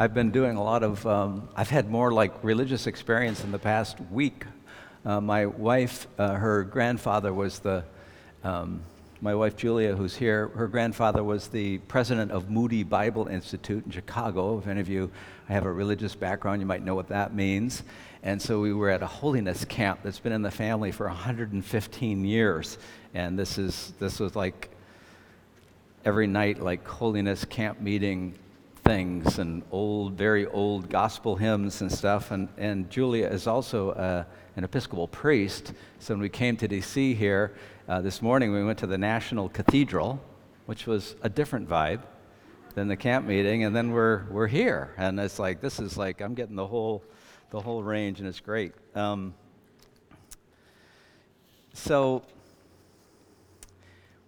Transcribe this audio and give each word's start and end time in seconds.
I've 0.00 0.14
been 0.14 0.30
doing 0.30 0.56
a 0.56 0.64
lot 0.64 0.82
of, 0.82 1.06
um, 1.06 1.46
I've 1.54 1.68
had 1.68 1.90
more 1.90 2.10
like 2.10 2.32
religious 2.42 2.86
experience 2.86 3.44
in 3.44 3.52
the 3.52 3.58
past 3.58 4.00
week. 4.10 4.46
Uh, 5.04 5.20
my 5.20 5.44
wife, 5.44 6.06
uh, 6.18 6.36
her 6.36 6.64
grandfather 6.64 7.34
was 7.34 7.58
the, 7.58 7.84
um, 8.42 8.80
my 9.20 9.34
wife 9.34 9.58
Julia, 9.58 9.94
who's 9.94 10.16
here, 10.16 10.48
her 10.54 10.68
grandfather 10.68 11.22
was 11.22 11.48
the 11.48 11.76
president 11.80 12.32
of 12.32 12.48
Moody 12.48 12.82
Bible 12.82 13.26
Institute 13.26 13.84
in 13.84 13.92
Chicago. 13.92 14.56
If 14.56 14.68
any 14.68 14.80
of 14.80 14.88
you 14.88 15.10
have 15.48 15.66
a 15.66 15.70
religious 15.70 16.14
background, 16.14 16.62
you 16.62 16.66
might 16.66 16.82
know 16.82 16.94
what 16.94 17.08
that 17.08 17.34
means. 17.34 17.82
And 18.22 18.40
so 18.40 18.58
we 18.58 18.72
were 18.72 18.88
at 18.88 19.02
a 19.02 19.06
holiness 19.06 19.66
camp 19.66 20.00
that's 20.02 20.18
been 20.18 20.32
in 20.32 20.40
the 20.40 20.50
family 20.50 20.92
for 20.92 21.08
115 21.08 22.24
years. 22.24 22.78
And 23.12 23.38
this, 23.38 23.58
is, 23.58 23.92
this 23.98 24.18
was 24.18 24.34
like 24.34 24.70
every 26.06 26.26
night, 26.26 26.58
like 26.58 26.88
holiness 26.88 27.44
camp 27.44 27.82
meeting 27.82 28.38
things 28.90 29.38
and 29.38 29.62
old, 29.70 30.14
very 30.14 30.46
old 30.46 30.90
gospel 30.90 31.36
hymns 31.36 31.80
and 31.80 31.92
stuff. 31.92 32.32
And, 32.32 32.48
and 32.58 32.90
Julia 32.90 33.28
is 33.28 33.46
also 33.46 33.90
uh, 33.90 34.24
an 34.56 34.64
Episcopal 34.64 35.06
priest. 35.06 35.74
So 36.00 36.12
when 36.14 36.20
we 36.20 36.28
came 36.28 36.56
to 36.56 36.66
D.C. 36.66 37.14
here 37.14 37.52
uh, 37.88 38.00
this 38.00 38.20
morning, 38.20 38.52
we 38.52 38.64
went 38.64 38.80
to 38.80 38.88
the 38.88 38.98
National 38.98 39.48
Cathedral, 39.48 40.20
which 40.66 40.88
was 40.88 41.14
a 41.22 41.28
different 41.28 41.68
vibe 41.68 42.00
than 42.74 42.88
the 42.88 42.96
camp 42.96 43.28
meeting. 43.28 43.62
And 43.62 43.76
then 43.76 43.92
we're, 43.92 44.24
we're 44.28 44.48
here. 44.48 44.92
And 44.96 45.20
it's 45.20 45.38
like, 45.38 45.60
this 45.60 45.78
is 45.78 45.96
like, 45.96 46.20
I'm 46.20 46.34
getting 46.34 46.56
the 46.56 46.66
whole, 46.66 47.04
the 47.50 47.60
whole 47.60 47.84
range, 47.84 48.18
and 48.18 48.26
it's 48.26 48.40
great. 48.40 48.72
Um, 48.96 49.34
so 51.74 52.24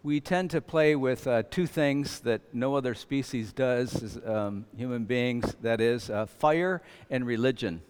we 0.05 0.21
tend 0.21 0.51
to 0.51 0.61
play 0.61 0.97
with 0.97 1.29
uh, 1.29 1.45
two 1.49 1.67
things 1.67 2.21
that 2.21 2.41
no 2.53 2.75
other 2.75 2.93
species 2.93 3.53
does 3.53 4.19
um, 4.27 4.67
human 4.77 5.05
beings 5.05 5.55
that 5.63 5.81
is, 5.81 6.11
uh, 6.11 6.27
fire 6.27 6.83
and 7.09 7.25
religion. 7.25 7.81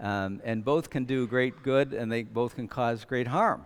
Um, 0.00 0.40
and 0.44 0.64
both 0.64 0.90
can 0.90 1.04
do 1.04 1.28
great 1.28 1.62
good 1.62 1.92
and 1.92 2.10
they 2.10 2.24
both 2.24 2.56
can 2.56 2.66
cause 2.66 3.04
great 3.04 3.28
harm. 3.28 3.64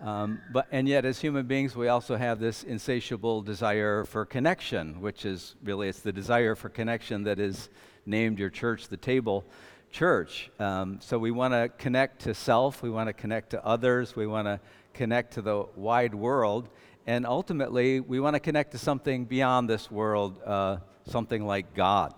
Um, 0.00 0.40
but, 0.52 0.68
and 0.70 0.88
yet, 0.88 1.04
as 1.04 1.20
human 1.20 1.46
beings, 1.46 1.74
we 1.74 1.88
also 1.88 2.16
have 2.16 2.38
this 2.38 2.62
insatiable 2.62 3.42
desire 3.42 4.04
for 4.04 4.24
connection, 4.24 5.00
which 5.00 5.24
is 5.24 5.56
really 5.64 5.88
it's 5.88 6.00
the 6.00 6.12
desire 6.12 6.54
for 6.54 6.68
connection 6.68 7.24
that 7.24 7.40
is 7.40 7.70
named 8.06 8.38
your 8.38 8.50
church 8.50 8.88
the 8.88 8.96
table 8.96 9.44
church. 9.90 10.50
Um, 10.58 10.98
so 11.00 11.18
we 11.18 11.30
want 11.30 11.54
to 11.54 11.70
connect 11.78 12.22
to 12.22 12.34
self, 12.34 12.82
we 12.82 12.90
want 12.90 13.08
to 13.08 13.12
connect 13.12 13.50
to 13.50 13.64
others, 13.64 14.16
we 14.16 14.26
want 14.26 14.46
to 14.46 14.60
connect 14.92 15.34
to 15.34 15.42
the 15.42 15.66
wide 15.76 16.14
world. 16.14 16.68
And 17.06 17.26
ultimately, 17.26 18.00
we 18.00 18.20
want 18.20 18.34
to 18.34 18.40
connect 18.40 18.72
to 18.72 18.78
something 18.78 19.24
beyond 19.24 19.68
this 19.68 19.90
world, 19.90 20.40
uh, 20.44 20.78
something 21.04 21.44
like 21.44 21.74
God, 21.74 22.14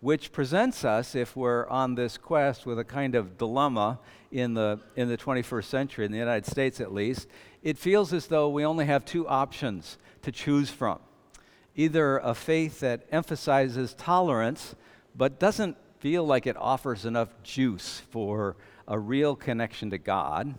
which 0.00 0.30
presents 0.30 0.84
us, 0.84 1.14
if 1.14 1.34
we're 1.34 1.68
on 1.68 1.96
this 1.96 2.18
quest, 2.18 2.64
with 2.64 2.78
a 2.78 2.84
kind 2.84 3.14
of 3.14 3.36
dilemma 3.36 3.98
in 4.30 4.54
the, 4.54 4.78
in 4.94 5.08
the 5.08 5.16
21st 5.16 5.64
century, 5.64 6.06
in 6.06 6.12
the 6.12 6.18
United 6.18 6.46
States 6.46 6.80
at 6.80 6.92
least. 6.92 7.26
It 7.62 7.78
feels 7.78 8.12
as 8.12 8.28
though 8.28 8.48
we 8.48 8.64
only 8.64 8.86
have 8.86 9.04
two 9.04 9.26
options 9.26 9.98
to 10.22 10.32
choose 10.32 10.70
from 10.70 11.00
either 11.74 12.18
a 12.18 12.34
faith 12.34 12.80
that 12.80 13.06
emphasizes 13.10 13.94
tolerance 13.94 14.74
but 15.14 15.40
doesn't 15.40 15.76
feel 16.00 16.24
like 16.24 16.46
it 16.46 16.56
offers 16.56 17.06
enough 17.06 17.30
juice 17.42 18.02
for 18.10 18.56
a 18.86 18.98
real 18.98 19.34
connection 19.34 19.88
to 19.90 19.98
God 19.98 20.54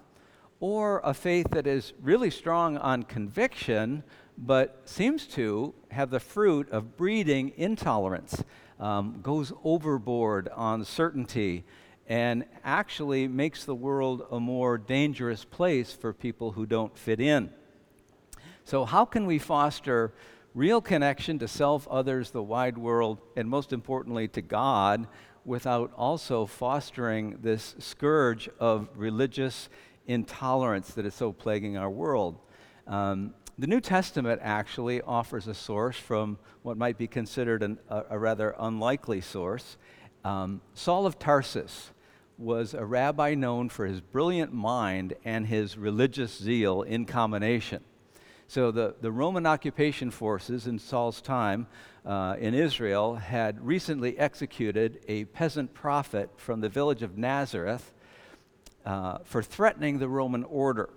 or 0.64 1.02
a 1.03 1.14
faith 1.14 1.50
that 1.52 1.67
is 1.67 1.92
really 2.02 2.30
strong 2.30 2.78
on 2.78 3.03
conviction, 3.03 4.02
but 4.38 4.80
seems 4.86 5.28
to 5.28 5.73
have 5.92 6.09
the 6.09 6.22
fruit 6.22 6.69
of 6.72 6.95
breeding 6.95 7.52
intolerance, 7.58 8.45
um, 8.80 9.19
goes 9.22 9.52
overboard 9.66 10.47
on 10.56 10.86
certainty, 10.86 11.66
and 12.08 12.45
actually 12.64 13.28
makes 13.28 13.66
the 13.66 13.75
world 13.75 14.25
a 14.31 14.39
more 14.39 14.78
dangerous 14.78 15.44
place 15.44 15.91
for 15.91 16.14
people 16.14 16.53
who 16.53 16.66
don't 16.66 16.97
fit 16.97 17.19
in. 17.19 17.50
So, 18.63 18.85
how 18.85 19.03
can 19.03 19.25
we 19.25 19.40
foster 19.40 20.13
real 20.53 20.79
connection 20.79 21.40
to 21.40 21.47
self, 21.50 21.85
others, 21.90 22.31
the 22.31 22.41
wide 22.41 22.78
world, 22.78 23.19
and 23.35 23.50
most 23.50 23.73
importantly 23.73 24.29
to 24.29 24.41
God, 24.41 25.09
without 25.44 25.91
also 25.97 26.46
fostering 26.46 27.40
this 27.41 27.75
scourge 27.79 28.47
of 28.62 28.88
religious 28.96 29.68
intolerance 30.08 30.94
that 30.94 31.06
is 31.06 31.14
so 31.14 31.31
plaguing 31.31 31.78
our 31.78 31.90
world. 31.90 32.38
Um, 32.88 33.34
the 33.58 33.68
New 33.68 33.81
Testament 33.81 34.41
actually 34.44 35.02
offers 35.02 35.47
a 35.47 35.53
source 35.53 35.96
from 35.96 36.40
what 36.64 36.78
might 36.78 36.97
be 36.97 37.08
considered 37.08 37.62
an, 37.62 37.78
a, 37.88 38.03
a, 38.12 38.19
rather 38.19 38.56
unlikely 38.58 39.22
source. 39.22 39.78
Um, 40.25 40.62
Saul 40.74 41.06
of 41.06 41.19
Tarsus 41.19 41.91
was 42.38 42.74
a 42.74 42.84
rabbi 42.84 43.36
known 43.36 43.69
for 43.69 43.86
his 43.86 44.02
brilliant 44.02 44.52
mind 44.53 45.14
and 45.24 45.46
his 45.46 45.78
religious 45.78 46.35
zeal 46.35 46.81
in 46.81 47.06
combination. 47.06 47.84
So, 48.47 48.72
the, 48.72 48.96
the 49.02 49.12
Roman 49.12 49.46
occupation 49.46 50.12
forces 50.12 50.68
in 50.68 50.78
Saul's 50.78 51.22
time 51.22 51.68
uh, 52.06 52.35
in 52.40 52.53
Israel 52.53 53.16
had 53.16 53.66
recently 53.66 54.18
executed 54.18 55.00
a 55.08 55.25
peasant 55.25 55.74
prophet 55.74 56.30
from 56.38 56.62
the 56.62 56.70
village 56.70 57.03
of 57.03 57.18
Nazareth 57.18 57.94
uh, 58.85 59.19
for 59.23 59.41
threatening 59.41 59.99
the 59.99 60.09
Roman 60.09 60.44
order. 60.44 60.89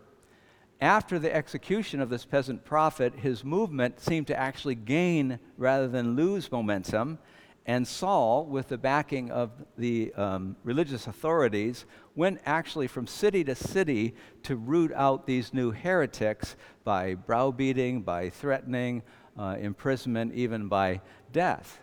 After 0.80 1.19
the 1.19 1.34
execution 1.34 2.00
of 2.00 2.10
this 2.10 2.24
peasant 2.24 2.64
prophet, 2.64 3.14
his 3.20 3.44
movement 3.44 4.00
seemed 4.00 4.26
to 4.26 4.38
actually 4.38 4.74
gain 4.74 5.38
rather 5.56 5.88
than 5.88 6.16
lose 6.16 6.52
momentum. 6.52 7.19
And 7.64 7.88
Saul, 7.88 8.44
with 8.44 8.69
the 8.69 8.76
backing 8.76 9.30
of 9.30 9.50
the 9.78 10.12
um, 10.14 10.56
religious 10.62 11.06
authorities, 11.06 11.86
went 12.14 12.41
actually 12.44 12.86
from 12.88 13.06
city 13.06 13.42
to 13.44 13.54
city 13.54 14.14
to 14.42 14.54
root 14.56 14.92
out 14.94 15.26
these 15.26 15.54
new 15.54 15.70
heretics 15.70 16.56
by 16.84 17.14
browbeating, 17.14 18.02
by 18.02 18.30
threatening, 18.30 19.02
uh, 19.38 19.56
imprisonment, 19.58 20.34
even 20.34 20.69
by 20.69 21.00
death. 21.32 21.80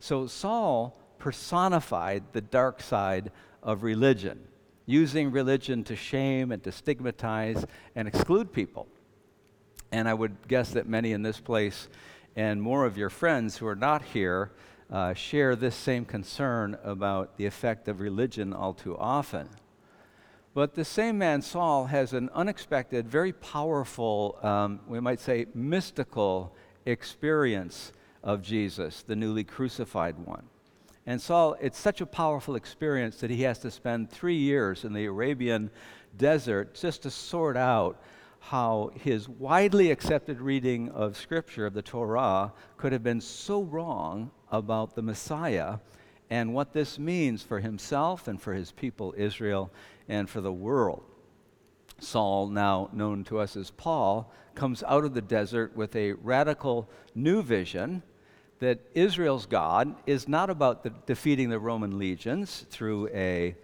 So 0.00 0.26
Saul 0.26 0.98
personified 1.18 2.24
the 2.32 2.40
dark 2.40 2.80
side 2.80 3.30
of 3.62 3.82
religion 3.82 4.40
using 4.86 5.30
religion 5.30 5.84
to 5.84 5.96
shame 5.96 6.52
and 6.52 6.62
to 6.64 6.72
stigmatize 6.72 7.64
and 7.94 8.08
exclude 8.08 8.52
people. 8.52 8.86
And 9.90 10.08
I 10.08 10.14
would 10.14 10.48
guess 10.48 10.70
that 10.70 10.88
many 10.88 11.12
in 11.12 11.22
this 11.22 11.40
place 11.40 11.88
and 12.34 12.62
more 12.62 12.86
of 12.86 12.96
your 12.96 13.10
friends 13.10 13.58
who 13.58 13.66
are 13.66 13.76
not 13.76 14.02
here 14.02 14.52
uh, 14.90 15.14
share 15.14 15.56
this 15.56 15.74
same 15.74 16.04
concern 16.04 16.76
about 16.82 17.36
the 17.36 17.46
effect 17.46 17.88
of 17.88 18.00
religion 18.00 18.52
all 18.52 18.74
too 18.74 18.96
often. 18.98 19.48
But 20.54 20.74
the 20.74 20.84
same 20.84 21.16
man, 21.16 21.40
Saul, 21.40 21.86
has 21.86 22.12
an 22.12 22.28
unexpected, 22.34 23.08
very 23.08 23.32
powerful, 23.32 24.38
um, 24.42 24.80
we 24.86 25.00
might 25.00 25.20
say 25.20 25.46
mystical 25.54 26.54
experience 26.84 27.92
of 28.22 28.42
Jesus, 28.42 29.02
the 29.02 29.16
newly 29.16 29.44
crucified 29.44 30.18
one. 30.18 30.44
And 31.06 31.20
Saul, 31.20 31.56
it's 31.60 31.78
such 31.78 32.00
a 32.00 32.06
powerful 32.06 32.54
experience 32.54 33.16
that 33.16 33.30
he 33.30 33.42
has 33.42 33.58
to 33.60 33.70
spend 33.70 34.10
three 34.10 34.36
years 34.36 34.84
in 34.84 34.92
the 34.92 35.06
Arabian 35.06 35.70
desert 36.16 36.74
just 36.74 37.02
to 37.02 37.10
sort 37.10 37.56
out 37.56 38.00
how 38.38 38.90
his 38.94 39.28
widely 39.28 39.90
accepted 39.90 40.40
reading 40.40 40.88
of 40.90 41.16
Scripture, 41.16 41.66
of 41.66 41.74
the 41.74 41.82
Torah, 41.82 42.52
could 42.76 42.92
have 42.92 43.02
been 43.02 43.20
so 43.20 43.62
wrong 43.62 44.30
about 44.50 44.94
the 44.94 45.02
Messiah 45.02 45.78
and 46.30 46.54
what 46.54 46.72
this 46.72 46.98
means 46.98 47.42
for 47.42 47.60
himself 47.60 48.26
and 48.26 48.40
for 48.40 48.54
his 48.54 48.72
people, 48.72 49.14
Israel, 49.16 49.70
and 50.08 50.30
for 50.30 50.40
the 50.40 50.52
world. 50.52 51.04
Saul, 51.98 52.48
now 52.48 52.90
known 52.92 53.22
to 53.24 53.38
us 53.38 53.56
as 53.56 53.70
Paul, 53.70 54.32
comes 54.54 54.82
out 54.84 55.04
of 55.04 55.14
the 55.14 55.22
desert 55.22 55.76
with 55.76 55.94
a 55.94 56.12
radical 56.14 56.88
new 57.14 57.42
vision 57.42 58.02
that 58.62 58.78
Israel's 58.94 59.44
God 59.44 59.92
is 60.06 60.28
not 60.28 60.48
about 60.48 60.84
the, 60.84 60.90
defeating 61.04 61.50
the 61.50 61.58
Roman 61.58 61.98
legions 61.98 62.64
through 62.70 63.08
a 63.08 63.56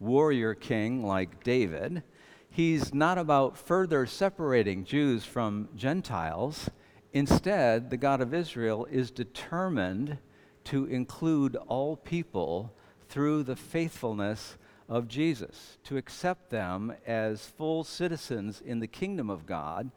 warrior 0.00 0.54
king 0.54 1.04
like 1.04 1.44
David. 1.44 2.02
He's 2.48 2.94
not 2.94 3.18
about 3.18 3.58
further 3.58 4.06
separating 4.06 4.86
Jews 4.86 5.26
from 5.26 5.68
Gentiles. 5.76 6.70
Instead, 7.12 7.90
the 7.90 7.98
God 7.98 8.22
of 8.22 8.32
Israel 8.32 8.86
is 8.90 9.10
determined 9.10 10.16
to 10.64 10.86
include 10.86 11.56
all 11.68 11.94
people 11.94 12.72
through 13.10 13.42
the 13.42 13.56
faithfulness 13.56 14.56
of 14.88 15.06
Jesus, 15.06 15.76
to 15.84 15.98
accept 15.98 16.48
them 16.48 16.94
as 17.06 17.44
full 17.44 17.84
citizens 17.84 18.62
in 18.64 18.80
the 18.80 18.86
kingdom 18.86 19.28
of 19.28 19.44
God 19.44 19.90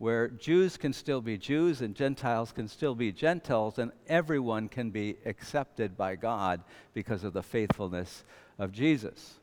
where 0.00 0.28
Jews 0.28 0.78
can 0.78 0.94
still 0.94 1.20
be 1.20 1.36
Jews 1.36 1.82
and 1.82 1.94
Gentiles 1.94 2.52
can 2.52 2.68
still 2.68 2.94
be 2.94 3.12
Gentiles, 3.12 3.78
and 3.78 3.92
everyone 4.08 4.66
can 4.66 4.88
be 4.88 5.18
accepted 5.26 5.94
by 5.94 6.16
God 6.16 6.62
because 6.94 7.22
of 7.22 7.34
the 7.34 7.42
faithfulness 7.42 8.24
of 8.58 8.72
Jesus. 8.72 9.34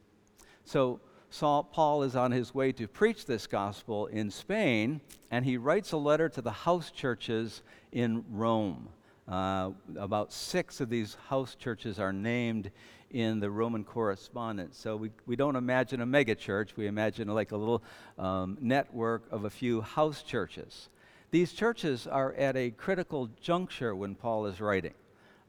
So, 0.66 1.00
Saul, 1.30 1.64
Paul 1.64 2.02
is 2.02 2.16
on 2.16 2.32
his 2.32 2.56
way 2.56 2.72
to 2.72 2.88
preach 2.88 3.28
this 3.28 3.46
gospel 3.46 4.08
in 4.08 4.32
Spain, 4.32 5.00
and 5.30 5.46
he 5.46 5.58
writes 5.58 5.92
a 5.92 5.98
letter 5.98 6.28
to 6.30 6.42
the 6.42 6.50
house 6.50 6.90
churches 6.90 7.62
in 7.92 8.26
Rome. 8.32 8.90
Uh, 9.28 9.72
about 9.96 10.34
six 10.34 10.82
of 10.82 10.90
these 10.90 11.18
house 11.28 11.54
churches 11.54 12.00
are 12.00 12.14
named 12.14 12.72
in 13.12 13.40
the 13.40 13.50
Roman 13.50 13.84
correspondence. 13.84 14.78
So 14.78 14.96
we, 14.96 15.12
we 15.26 15.36
don't 15.36 15.56
imagine 15.56 16.02
a 16.02 16.06
megachurch, 16.06 16.76
we 16.76 16.88
imagine 16.88 17.28
like 17.28 17.52
a 17.52 17.58
little 17.58 17.84
um, 18.18 18.58
network 18.62 19.24
of 19.32 19.46
a 19.46 19.50
few 19.50 19.82
house 19.82 20.24
churches. 20.24 20.90
These 21.32 21.54
churches 21.54 22.08
are 22.08 22.34
at 22.34 22.56
a 22.56 22.72
critical 22.72 23.30
juncture 23.42 23.96
when 23.96 24.16
Paul 24.16 24.46
is 24.46 24.62
writing. 24.62 24.94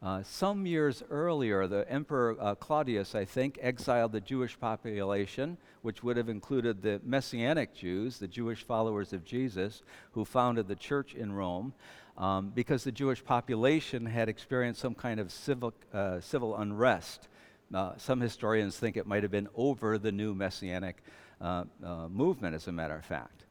Uh, 0.01 0.23
some 0.23 0.65
years 0.65 1.03
earlier, 1.09 1.67
the 1.67 1.89
Emperor 1.91 2.37
uh, 2.39 2.55
Claudius, 2.55 3.15
I 3.15 3.25
think, 3.25 3.59
exiled 3.61 4.13
the 4.13 4.21
Jewish 4.21 4.57
population, 4.57 5.57
which 5.81 6.03
would 6.03 6.15
have 6.15 6.29
included 6.29 6.81
the 6.81 7.01
Messianic 7.03 7.73
Jews, 7.73 8.17
the 8.17 8.27
Jewish 8.27 8.63
followers 8.63 9.11
of 9.11 9.25
Jesus, 9.25 9.81
who 10.13 10.23
founded 10.23 10.69
the 10.69 10.75
church 10.75 11.15
in 11.15 11.33
Rome, 11.33 11.73
um, 12.17 12.51
because 12.55 12.85
the 12.85 12.93
Jewish 12.93 13.23
population 13.23 14.05
had 14.05 14.29
experienced 14.29 14.79
some 14.79 14.95
kind 14.95 15.19
of 15.19 15.33
civil, 15.33 15.73
uh, 15.93 16.21
civil 16.21 16.55
unrest. 16.55 17.27
Uh, 17.73 17.93
some 17.97 18.19
historians 18.19 18.77
think 18.77 18.97
it 18.97 19.05
might 19.05 19.23
have 19.23 19.31
been 19.31 19.47
over 19.55 19.97
the 19.97 20.11
new 20.11 20.33
Messianic 20.33 21.03
uh, 21.39 21.65
uh, 21.83 22.07
movement, 22.07 22.55
as 22.55 22.67
a 22.67 22.71
matter 22.71 22.95
of 22.95 23.05
fact. 23.05 23.45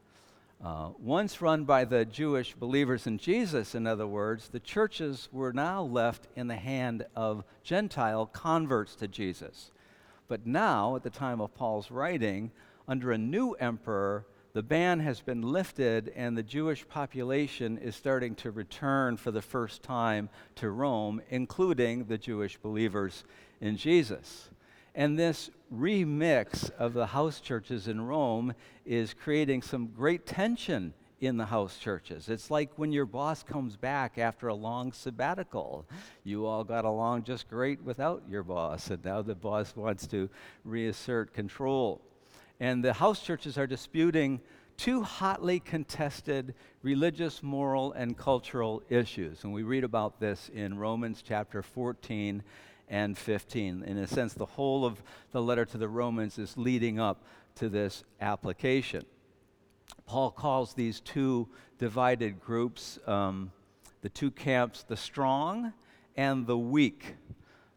Uh, 0.63 0.89
once 0.99 1.41
run 1.41 1.63
by 1.63 1.85
the 1.85 2.03
Jewish 2.03 2.53
believers 2.53 3.07
in 3.07 3.17
Jesus, 3.17 3.75
in 3.75 3.87
other 3.87 4.05
words, 4.05 4.49
the 4.49 4.59
churches 4.59 5.29
were 5.31 5.53
now 5.53 5.81
left 5.81 6.27
in 6.35 6.47
the 6.47 6.57
hand 6.57 7.05
of 7.15 7.45
Gentile 7.63 8.25
converts 8.25 8.93
to 8.95 9.07
Jesus. 9.07 9.71
But 10.27 10.45
now, 10.45 10.97
at 10.97 11.03
the 11.03 11.09
time 11.09 11.39
of 11.39 11.55
Paul's 11.55 11.89
writing, 11.89 12.51
under 12.89 13.13
a 13.13 13.17
new 13.17 13.53
emperor, 13.53 14.25
the 14.51 14.63
ban 14.63 14.99
has 14.99 15.21
been 15.21 15.41
lifted 15.41 16.11
and 16.15 16.37
the 16.37 16.43
Jewish 16.43 16.85
population 16.87 17.77
is 17.77 17.95
starting 17.95 18.35
to 18.35 18.51
return 18.51 19.15
for 19.15 19.31
the 19.31 19.41
first 19.41 19.81
time 19.81 20.27
to 20.55 20.71
Rome, 20.71 21.21
including 21.29 22.05
the 22.05 22.17
Jewish 22.17 22.57
believers 22.57 23.23
in 23.61 23.77
Jesus. 23.77 24.49
And 24.95 25.17
this 25.17 25.49
remix 25.73 26.69
of 26.71 26.93
the 26.93 27.07
house 27.07 27.39
churches 27.39 27.87
in 27.87 28.01
Rome 28.01 28.53
is 28.85 29.13
creating 29.13 29.61
some 29.61 29.87
great 29.87 30.25
tension 30.25 30.93
in 31.21 31.37
the 31.37 31.45
house 31.45 31.77
churches. 31.77 32.29
It's 32.29 32.49
like 32.49 32.71
when 32.77 32.91
your 32.91 33.05
boss 33.05 33.43
comes 33.43 33.75
back 33.75 34.17
after 34.17 34.47
a 34.47 34.55
long 34.55 34.91
sabbatical. 34.93 35.85
You 36.23 36.45
all 36.45 36.63
got 36.63 36.85
along 36.85 37.23
just 37.23 37.49
great 37.49 37.81
without 37.83 38.23
your 38.29 38.43
boss, 38.43 38.89
and 38.89 39.03
now 39.03 39.21
the 39.21 39.35
boss 39.35 39.75
wants 39.75 40.07
to 40.07 40.29
reassert 40.63 41.33
control. 41.33 42.01
And 42.59 42.83
the 42.83 42.93
house 42.93 43.21
churches 43.21 43.57
are 43.57 43.67
disputing 43.67 44.39
two 44.77 45.03
hotly 45.03 45.59
contested 45.59 46.55
religious, 46.83 47.43
moral, 47.43 47.91
and 47.93 48.17
cultural 48.17 48.81
issues. 48.89 49.43
And 49.43 49.53
we 49.53 49.63
read 49.63 49.83
about 49.83 50.21
this 50.21 50.49
in 50.53 50.77
Romans 50.77 51.21
chapter 51.25 51.61
14 51.61 52.41
and 52.89 53.17
15. 53.17 53.83
In 53.83 53.97
a 53.97 54.07
sense, 54.07 54.33
the 54.33 54.45
whole 54.45 54.85
of 54.85 55.01
the 55.31 55.41
letter 55.41 55.65
to 55.65 55.77
the 55.77 55.87
Romans 55.87 56.37
is 56.37 56.57
leading 56.57 56.99
up 56.99 57.23
to 57.55 57.69
this 57.69 58.03
application. 58.19 59.05
Paul 60.05 60.31
calls 60.31 60.73
these 60.73 60.99
two 60.99 61.47
divided 61.77 62.39
groups, 62.39 62.99
um, 63.05 63.51
the 64.01 64.09
two 64.09 64.31
camps, 64.31 64.83
the 64.83 64.97
strong 64.97 65.73
and 66.17 66.47
the 66.47 66.57
weak. 66.57 67.15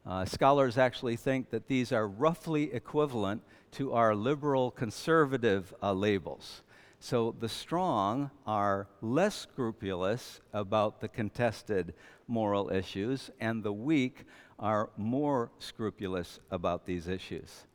Uh, 0.05 0.25
scholars 0.25 0.79
actually 0.79 1.17
think 1.17 1.50
that 1.50 1.69
these 1.69 1.93
are 1.93 2.09
roughly 2.09 2.73
equivalent 2.73 3.43
to 3.73 3.93
our 3.93 4.14
liberal 4.14 4.70
conservative 4.70 5.73
uh, 5.82 5.93
labels. 5.93 6.62
So 6.99 7.35
the 7.38 7.49
strong 7.49 8.31
are 8.47 8.87
less 9.00 9.35
scrupulous 9.35 10.41
about 10.53 11.00
the 11.00 11.09
contested 11.09 11.94
moral 12.29 12.70
issues, 12.70 13.31
and 13.41 13.62
the 13.62 13.73
weak 13.73 14.25
are 14.62 14.91
more 14.97 15.50
scrupulous 15.59 16.38
about 16.53 16.87
these 16.87 17.09
issues. 17.09 17.67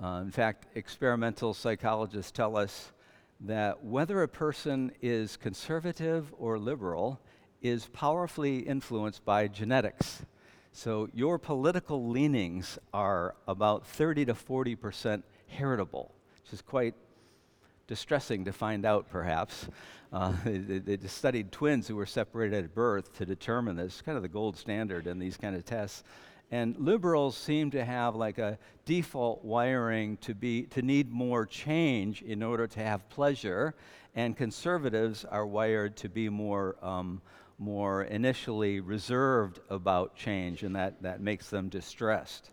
Uh, 0.00 0.20
in 0.22 0.30
fact, 0.30 0.66
experimental 0.76 1.52
psychologists 1.52 2.30
tell 2.30 2.56
us 2.56 2.92
that 3.40 3.84
whether 3.84 4.22
a 4.22 4.28
person 4.28 4.92
is 5.02 5.36
conservative 5.36 6.32
or 6.38 6.56
liberal 6.56 7.20
is 7.62 7.86
powerfully 7.92 8.58
influenced 8.58 9.24
by 9.24 9.48
genetics. 9.48 10.22
So 10.70 11.08
your 11.12 11.38
political 11.38 12.08
leanings 12.08 12.78
are 12.92 13.34
about 13.48 13.84
30 13.84 14.26
to 14.26 14.34
40 14.34 14.76
percent 14.76 15.24
heritable, 15.48 16.14
which 16.42 16.52
is 16.52 16.62
quite 16.62 16.94
distressing 17.86 18.44
to 18.44 18.52
find 18.52 18.84
out, 18.84 19.08
perhaps. 19.08 19.68
Uh, 20.12 20.32
they, 20.44 20.96
they, 20.96 21.08
studied 21.08 21.52
twins 21.52 21.88
who 21.88 21.96
were 21.96 22.06
separated 22.06 22.64
at 22.64 22.74
birth 22.74 23.12
to 23.18 23.26
determine 23.26 23.76
this, 23.76 24.02
kind 24.02 24.16
of 24.16 24.22
the 24.22 24.28
gold 24.28 24.56
standard 24.56 25.06
in 25.06 25.18
these 25.18 25.36
kind 25.36 25.56
of 25.56 25.64
tests. 25.64 26.04
And 26.50 26.76
liberals 26.78 27.36
seem 27.36 27.70
to 27.72 27.84
have 27.84 28.14
like 28.14 28.38
a 28.38 28.58
default 28.84 29.44
wiring 29.44 30.18
to 30.18 30.34
be 30.34 30.64
to 30.64 30.82
need 30.82 31.10
more 31.10 31.46
change 31.46 32.22
in 32.22 32.42
order 32.42 32.66
to 32.66 32.80
have 32.80 33.08
pleasure, 33.08 33.74
and 34.14 34.36
conservatives 34.36 35.24
are 35.24 35.46
wired 35.46 35.96
to 35.96 36.08
be 36.08 36.28
more 36.28 36.76
um, 36.82 37.22
more 37.58 38.04
initially 38.04 38.80
reserved 38.80 39.60
about 39.70 40.16
change, 40.16 40.62
and 40.62 40.76
that, 40.76 41.02
that 41.02 41.20
makes 41.20 41.50
them 41.50 41.68
distressed. 41.68 42.50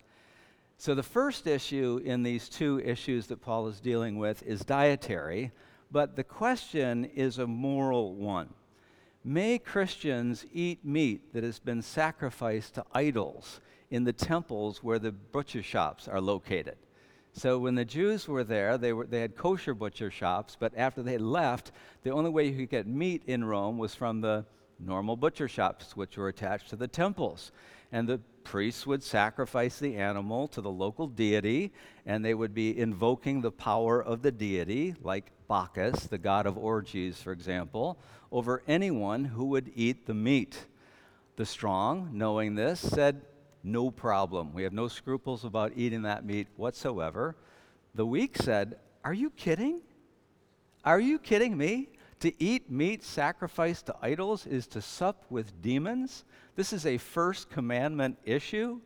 So, 0.81 0.95
the 0.95 1.03
first 1.03 1.45
issue 1.45 2.01
in 2.03 2.23
these 2.23 2.49
two 2.49 2.81
issues 2.83 3.27
that 3.27 3.39
Paul 3.39 3.67
is 3.67 3.79
dealing 3.79 4.17
with 4.17 4.41
is 4.41 4.61
dietary, 4.61 5.51
but 5.91 6.15
the 6.15 6.23
question 6.23 7.05
is 7.05 7.37
a 7.37 7.45
moral 7.45 8.15
one. 8.15 8.49
May 9.23 9.59
Christians 9.59 10.43
eat 10.51 10.83
meat 10.83 11.35
that 11.35 11.43
has 11.43 11.59
been 11.59 11.83
sacrificed 11.83 12.73
to 12.73 12.85
idols 12.95 13.59
in 13.91 14.05
the 14.05 14.11
temples 14.11 14.81
where 14.81 14.97
the 14.97 15.11
butcher 15.11 15.61
shops 15.61 16.07
are 16.07 16.19
located? 16.19 16.77
So 17.31 17.59
when 17.59 17.75
the 17.75 17.85
Jews 17.85 18.27
were 18.27 18.43
there, 18.43 18.79
they, 18.79 18.91
were, 18.91 19.05
they 19.05 19.21
had 19.21 19.37
kosher 19.37 19.75
butcher 19.75 20.09
shops, 20.09 20.57
but 20.59 20.75
after 20.75 21.03
they 21.03 21.19
left, 21.19 21.73
the 22.01 22.09
only 22.09 22.31
way 22.31 22.47
you 22.47 22.57
could 22.57 22.71
get 22.71 22.87
meat 22.87 23.21
in 23.27 23.43
Rome 23.45 23.77
was 23.77 23.93
from 23.93 24.19
the 24.19 24.47
normal 24.79 25.15
butcher 25.15 25.47
shops, 25.47 25.95
which 25.95 26.17
were 26.17 26.29
attached 26.29 26.69
to 26.69 26.75
the 26.75 26.87
temples. 26.87 27.51
And 27.91 28.07
the 28.07 28.19
priests 28.43 28.85
would 28.85 29.03
sacrifice 29.03 29.79
the 29.79 29.95
animal 29.95 30.47
to 30.49 30.61
the 30.61 30.71
local 30.71 31.07
deity, 31.07 31.71
and 32.05 32.23
they 32.23 32.33
would 32.33 32.53
be 32.53 32.77
invoking 32.77 33.41
the 33.41 33.51
power 33.51 34.01
of 34.01 34.21
the 34.21 34.31
deity, 34.31 34.95
like 35.01 35.31
Bacchus, 35.47 36.07
the 36.07 36.17
god 36.17 36.45
of 36.45 36.57
orgies, 36.57 37.21
for 37.21 37.31
example, 37.31 37.99
over 38.31 38.63
anyone 38.67 39.25
who 39.25 39.45
would 39.45 39.71
eat 39.75 40.05
the 40.05 40.13
meat. 40.13 40.65
The 41.35 41.45
strong, 41.45 42.09
knowing 42.13 42.55
this, 42.55 42.79
said, 42.79 43.21
No 43.63 43.91
problem. 43.91 44.53
We 44.53 44.63
have 44.63 44.73
no 44.73 44.87
scruples 44.87 45.43
about 45.43 45.73
eating 45.75 46.03
that 46.03 46.25
meat 46.25 46.47
whatsoever. 46.55 47.35
The 47.95 48.05
weak 48.05 48.37
said, 48.37 48.77
Are 49.03 49.13
you 49.13 49.29
kidding? 49.31 49.81
Are 50.83 50.99
you 50.99 51.19
kidding 51.19 51.57
me? 51.57 51.89
To 52.21 52.31
eat 52.43 52.69
meat 52.69 53.03
sacrificed 53.03 53.87
to 53.87 53.95
idols 53.99 54.45
is 54.45 54.67
to 54.67 54.81
sup 54.81 55.25
with 55.31 55.59
demons. 55.63 56.23
This 56.55 56.71
is 56.71 56.85
a 56.85 56.99
first 56.99 57.49
commandment 57.49 58.19
issue, 58.23 58.79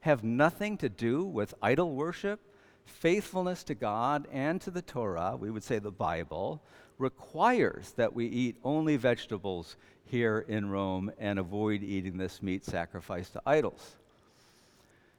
have 0.00 0.24
nothing 0.24 0.76
to 0.78 0.88
do 0.88 1.24
with 1.24 1.54
idol 1.62 1.94
worship. 1.94 2.40
Faithfulness 2.84 3.62
to 3.64 3.76
God 3.76 4.26
and 4.32 4.60
to 4.62 4.72
the 4.72 4.82
Torah, 4.82 5.36
we 5.38 5.52
would 5.52 5.62
say 5.62 5.78
the 5.78 5.92
Bible, 5.92 6.60
requires 6.98 7.92
that 7.92 8.12
we 8.12 8.26
eat 8.26 8.56
only 8.64 8.96
vegetables 8.96 9.76
here 10.04 10.44
in 10.48 10.68
Rome 10.68 11.12
and 11.20 11.38
avoid 11.38 11.84
eating 11.84 12.18
this 12.18 12.42
meat 12.42 12.64
sacrificed 12.64 13.34
to 13.34 13.42
idols. 13.46 13.94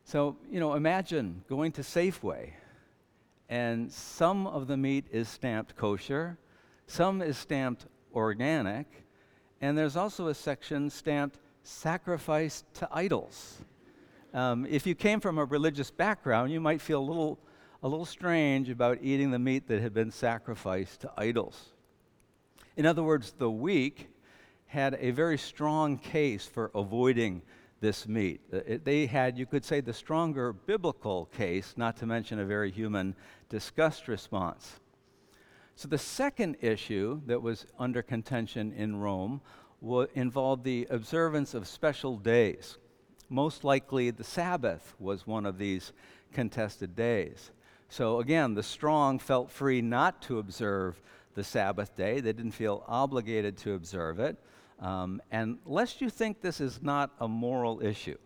So, 0.04 0.36
you 0.52 0.60
know, 0.60 0.74
imagine 0.74 1.46
going 1.48 1.72
to 1.74 1.84
Safeway 1.84 2.50
and 3.48 3.90
some 3.90 4.46
of 4.46 4.68
the 4.68 4.76
meat 4.76 5.06
is 5.12 5.30
stamped 5.30 5.78
kosher 5.78 6.38
some 6.92 7.22
is 7.22 7.38
stamped 7.38 7.86
organic, 8.14 8.86
and 9.62 9.78
there's 9.78 9.96
also 9.96 10.28
a 10.28 10.34
section 10.34 10.90
stamped 10.90 11.40
sacrifice 11.64 12.66
to 12.74 12.88
idols. 12.92 13.60
Um, 14.34 14.66
if 14.70 14.86
you 14.86 14.94
came 14.94 15.22
from 15.22 15.38
a 15.38 15.46
religious 15.46 15.90
background, 15.90 16.52
you 16.52 16.60
might 16.60 16.82
feel 16.82 17.00
a 17.00 17.08
little, 17.08 17.40
a 17.82 17.88
little 17.88 18.06
strange 18.06 18.70
about 18.70 19.00
eating 19.02 19.32
the 19.32 19.40
meat 19.40 19.68
that 19.70 19.82
had 19.82 19.94
been 19.94 20.12
sacrificed 20.12 21.02
to 21.02 21.12
idols. 21.18 21.74
In 22.76 22.86
other 22.86 23.04
words, 23.04 23.34
the 23.38 23.50
weak 23.50 24.10
had 24.68 24.98
a 25.00 25.12
very 25.12 25.38
strong 25.38 25.98
case 25.98 26.46
for 26.46 26.72
avoiding 26.76 27.42
this 27.80 28.06
meat. 28.06 28.42
Uh, 28.54 28.78
they 28.84 29.06
had, 29.06 29.38
you 29.38 29.46
could 29.46 29.64
say, 29.64 29.80
the 29.80 29.94
stronger 29.94 30.52
biblical 30.52 31.26
case, 31.38 31.74
not 31.78 31.96
to 31.98 32.06
mention 32.06 32.40
a 32.40 32.46
very 32.46 32.70
human 32.70 33.16
disgust 33.50 34.10
response. 34.10 34.82
So 35.82 35.88
the 35.88 35.98
second 35.98 36.58
issue 36.62 37.22
that 37.26 37.42
was 37.42 37.66
under 37.80 38.04
contention 38.04 38.72
in 38.72 38.98
Rome 38.98 39.42
involved 40.14 40.64
the 40.64 40.86
observance 40.92 41.56
of 41.56 41.68
special 41.68 42.18
days. 42.18 42.78
Most 43.30 43.64
likely, 43.64 44.12
the 44.12 44.24
Sabbath 44.24 44.94
was 45.00 45.26
one 45.26 45.48
of 45.48 45.58
these 45.58 45.92
contested 46.34 46.96
days. 46.96 47.50
So 47.90 48.20
again, 48.20 48.54
the 48.54 48.62
strong 48.62 49.18
felt 49.18 49.50
free 49.50 49.82
not 49.82 50.22
to 50.22 50.38
observe 50.38 51.02
the 51.34 51.44
Sabbath 51.44 51.96
day. 51.96 52.20
They 52.20 52.32
didn't 52.32 52.52
feel 52.52 52.84
obligated 52.88 53.58
to 53.58 53.74
observe 53.74 54.20
it. 54.20 54.38
Um, 54.80 55.20
and 55.32 55.58
lest 55.66 56.00
you 56.00 56.12
think 56.12 56.42
this 56.42 56.62
is 56.62 56.84
not 56.84 57.10
a 57.20 57.28
moral 57.28 57.82
issue, 57.82 58.20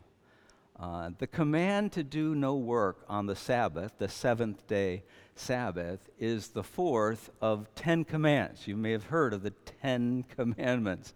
uh, 0.77 1.09
the 1.19 1.27
command 1.27 1.93
to 1.93 2.03
do 2.03 2.35
no 2.35 2.55
work 2.55 3.05
on 3.07 3.27
the 3.27 3.35
Sabbath, 3.35 3.93
the 3.97 4.09
seventh 4.09 4.67
day 4.67 5.03
Sabbath, 5.35 6.09
is 6.19 6.49
the 6.49 6.63
fourth 6.63 7.29
of 7.41 7.73
Ten 7.75 8.03
Commands. 8.03 8.67
You 8.67 8.75
may 8.75 8.91
have 8.91 9.05
heard 9.05 9.33
of 9.33 9.41
the 9.41 9.53
Ten 9.81 10.25
Commandments. 10.35 11.13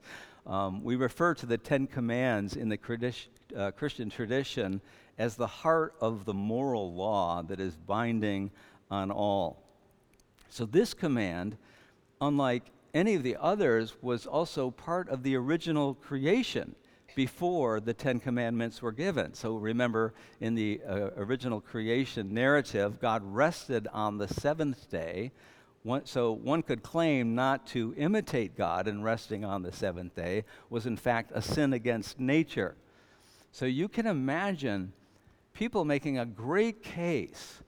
Um, 0.48 0.82
we 0.82 0.96
refer 0.96 1.34
to 1.36 1.46
the 1.46 1.58
Ten 1.58 1.88
Commands 1.88 2.56
in 2.56 2.70
the 2.70 2.80
uh, 3.56 3.72
Christian 3.72 4.10
tradition 4.10 4.80
as 5.18 5.36
the 5.36 5.48
heart 5.48 5.94
of 6.00 6.24
the 6.24 6.34
moral 6.34 6.94
law 6.94 7.44
that 7.44 7.60
is 7.60 7.76
binding 7.76 8.52
on 8.90 9.12
all. 9.12 9.62
So, 10.50 10.66
this 10.66 10.94
command, 10.94 11.58
unlike 12.22 12.64
any 12.94 13.16
of 13.16 13.24
the 13.24 13.36
others, 13.36 13.98
was 14.02 14.26
also 14.26 14.72
part 14.72 15.10
of 15.10 15.24
the 15.24 15.36
original 15.36 15.96
creation 15.96 16.76
before 17.16 17.80
the 17.80 17.94
Ten 17.94 18.20
Commandments 18.20 18.82
were 18.82 18.92
given. 18.92 19.34
So 19.34 19.56
remember, 19.56 20.14
in 20.40 20.56
the 20.56 20.82
uh, 20.88 21.10
original 21.18 21.62
creation 21.62 22.34
narrative, 22.34 23.00
God 23.00 23.22
rested 23.24 23.88
on 23.94 24.18
the 24.18 24.28
seventh 24.28 24.90
day. 24.90 25.32
One, 25.84 26.06
so 26.06 26.32
one 26.32 26.62
could 26.62 26.84
claim 26.84 27.36
not 27.36 27.68
to 27.68 27.94
imitate 27.98 28.58
God 28.58 28.88
in 28.88 29.02
resting 29.02 29.46
on 29.46 29.64
the 29.64 29.72
seventh 29.72 30.16
day 30.16 30.44
was, 30.70 30.86
in 30.86 30.98
fact, 30.98 31.32
a 31.34 31.42
sin 31.42 31.74
against 31.74 32.20
nature. 32.20 32.76
So 33.52 33.66
you 33.66 33.88
can 33.88 34.06
imagine 34.06 34.94
people 35.54 35.86
making 35.86 36.20
a 36.20 36.26
great 36.26 36.84
case 36.84 37.62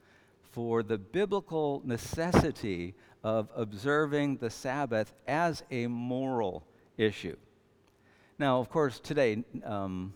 for 0.51 0.83
the 0.83 0.97
biblical 0.97 1.81
necessity 1.85 2.93
of 3.23 3.49
observing 3.55 4.37
the 4.37 4.49
Sabbath 4.49 5.13
as 5.27 5.63
a 5.71 5.87
moral 5.87 6.63
issue. 6.97 7.37
Now, 8.41 8.59
of 8.59 8.71
course, 8.71 8.99
today, 8.99 9.43
um, 9.63 10.15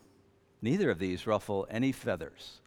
neither 0.63 0.89
of 0.89 0.98
these 0.98 1.27
ruffle 1.27 1.67
any 1.70 1.91
feathers. 1.91 2.60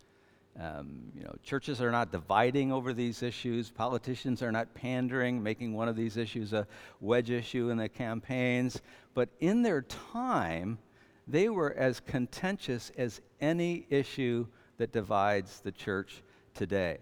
Um, 0.57 1.11
you 1.17 1.25
know, 1.25 1.35
churches 1.43 1.83
are 1.83 1.91
not 1.91 2.13
dividing 2.13 2.71
over 2.71 2.93
these 2.93 3.25
issues. 3.25 3.69
Politicians 3.69 4.41
are 4.41 4.53
not 4.53 4.73
pandering, 4.75 5.43
making 5.43 5.75
one 5.75 5.89
of 5.89 5.97
these 5.97 6.17
issues 6.17 6.53
a 6.53 6.65
wedge 7.01 7.31
issue 7.31 7.71
in 7.71 7.77
the 7.77 7.89
campaigns. 7.89 8.83
But 9.15 9.31
in 9.41 9.63
their 9.63 9.83
time, 9.83 10.79
they 11.27 11.49
were 11.49 11.75
as 11.75 11.99
contentious 11.99 12.93
as 12.97 13.21
any 13.41 13.85
issue 13.91 14.47
that 14.77 14.93
divides 14.93 15.59
the 15.59 15.73
church 15.73 16.23
today. 16.55 16.99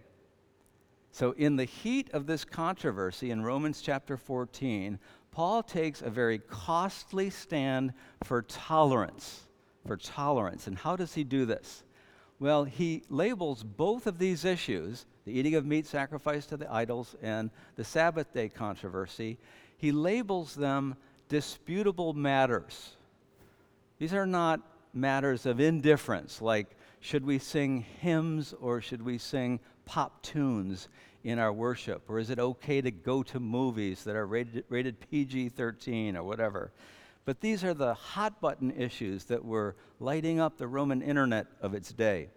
So, 1.11 1.33
in 1.33 1.57
the 1.57 1.65
heat 1.65 2.09
of 2.15 2.27
this 2.27 2.47
controversy 2.47 3.31
in 3.31 3.43
Romans 3.43 3.83
chapter 3.83 4.17
14, 4.17 4.99
Paul 5.37 5.63
takes 5.63 6.01
a 6.01 6.09
very 6.09 6.39
costly 6.39 7.29
stand 7.29 7.93
for 8.25 8.41
tolerance. 8.41 9.43
For 9.87 9.99
tolerance. 9.99 10.67
And 10.67 10.79
how 10.79 10.97
does 10.97 11.13
he 11.13 11.25
do 11.25 11.45
this? 11.45 11.85
Well, 12.41 12.65
he 12.65 13.03
labels 13.11 13.63
both 13.63 14.07
of 14.07 14.17
these 14.17 14.47
issues, 14.47 15.05
the 15.27 15.39
eating 15.39 15.55
of 15.55 15.67
meat 15.67 15.85
sacrificed 15.85 16.49
to 16.49 16.57
the 16.57 16.73
idols 16.73 17.17
and 17.21 17.51
the 17.75 17.85
Sabbath 17.85 18.33
day 18.33 18.49
controversy, 18.49 19.37
he 19.77 19.93
labels 19.93 20.55
them 20.55 20.97
disputable 21.29 22.15
matters. 22.15 22.97
These 23.99 24.15
are 24.15 24.27
not 24.27 24.63
matters 24.95 25.45
of 25.45 25.61
indifference, 25.61 26.41
like 26.41 26.79
should 27.01 27.27
we 27.27 27.39
sing 27.39 27.85
hymns 28.01 28.55
or 28.59 28.81
should 28.81 29.03
we 29.03 29.19
sing 29.19 29.61
pop 29.85 30.23
tunes 30.23 30.89
in 31.27 31.41
our 31.41 31.53
worship? 31.53 32.05
Or 32.09 32.21
is 32.21 32.31
it 32.31 32.39
okay 32.39 32.81
to 32.81 32.91
go 32.93 33.25
to 33.25 33.41
movies 33.41 34.05
that 34.05 34.15
are 34.15 34.27
rated, 34.27 34.65
rated 34.69 34.97
PG 35.11 35.49
13 35.51 36.17
or 36.17 36.23
whatever? 36.23 36.71
But 37.25 37.41
these 37.41 37.65
are 37.65 37.75
the 37.75 37.95
hot 37.95 38.41
button 38.41 38.71
issues 38.71 39.25
that 39.25 39.45
were 39.45 39.75
lighting 39.99 40.39
up 40.39 40.57
the 40.57 40.69
Roman 40.69 41.03
internet 41.03 41.49
of 41.61 41.75
its 41.75 41.93
day. 41.93 42.29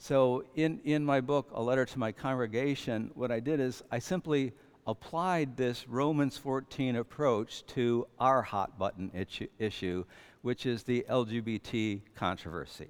So, 0.00 0.44
in, 0.56 0.80
in 0.84 1.04
my 1.04 1.20
book, 1.20 1.50
A 1.54 1.62
Letter 1.62 1.84
to 1.84 1.98
My 1.98 2.10
Congregation, 2.10 3.12
what 3.14 3.30
I 3.30 3.38
did 3.38 3.60
is 3.60 3.84
I 3.90 4.00
simply 4.00 4.52
applied 4.84 5.56
this 5.56 5.88
Romans 5.88 6.36
14 6.36 6.96
approach 6.96 7.64
to 7.66 8.08
our 8.18 8.42
hot 8.42 8.78
button 8.78 9.12
issue, 9.60 10.04
which 10.42 10.66
is 10.66 10.82
the 10.82 11.06
LGBT 11.08 12.00
controversy. 12.16 12.88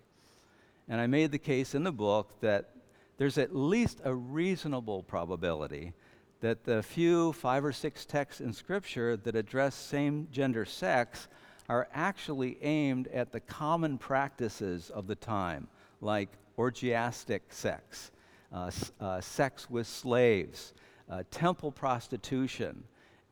And 0.88 1.00
I 1.02 1.06
made 1.06 1.32
the 1.32 1.38
case 1.38 1.74
in 1.74 1.84
the 1.84 1.92
book 1.92 2.40
that 2.40 2.70
there's 3.18 3.36
at 3.36 3.54
least 3.54 4.00
a 4.04 4.14
reasonable 4.14 5.02
probability 5.02 5.92
that 6.40 6.64
the 6.64 6.82
few 6.82 7.32
five 7.32 7.64
or 7.64 7.72
six 7.72 8.06
texts 8.06 8.40
in 8.40 8.52
Scripture 8.52 9.16
that 9.16 9.34
address 9.34 9.74
same 9.74 10.28
gender 10.30 10.64
sex 10.64 11.28
are 11.68 11.88
actually 11.92 12.56
aimed 12.62 13.08
at 13.08 13.32
the 13.32 13.40
common 13.40 13.98
practices 13.98 14.90
of 14.90 15.06
the 15.06 15.16
time, 15.16 15.68
like 16.00 16.30
orgiastic 16.56 17.40
sex, 17.50 18.10
uh, 18.52 18.70
uh, 19.00 19.20
sex 19.20 19.68
with 19.68 19.86
slaves, 19.86 20.72
uh, 21.10 21.22
temple 21.30 21.70
prostitution, 21.70 22.84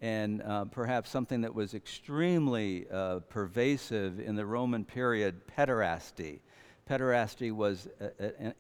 and 0.03 0.43
uh, 0.43 0.65
perhaps 0.67 1.09
something 1.09 1.41
that 1.41 1.55
was 1.55 1.75
extremely 1.75 2.87
uh, 2.93 3.21
pervasive 3.31 4.21
in 4.21 4.37
the 4.37 4.45
Roman 4.45 4.85
period, 4.85 5.41
pederasty. 5.47 6.41
Pederasty 6.89 7.51
was, 7.51 7.89
uh, 8.01 8.09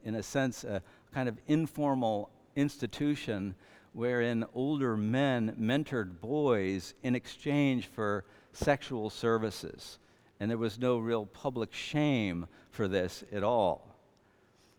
in 0.04 0.14
a 0.14 0.22
sense, 0.22 0.64
a 0.64 0.82
kind 1.16 1.30
of 1.30 1.38
informal 1.46 2.28
institution 2.56 3.54
wherein 3.94 4.44
older 4.52 4.98
men 4.98 5.56
mentored 5.58 6.20
boys 6.20 6.92
in 7.02 7.14
exchange 7.14 7.86
for 7.86 8.22
sexual 8.52 9.08
services. 9.08 9.98
And 10.38 10.50
there 10.50 10.58
was 10.58 10.78
no 10.78 10.98
real 10.98 11.24
public 11.24 11.72
shame 11.72 12.46
for 12.70 12.86
this 12.86 13.24
at 13.32 13.42
all. 13.42 13.96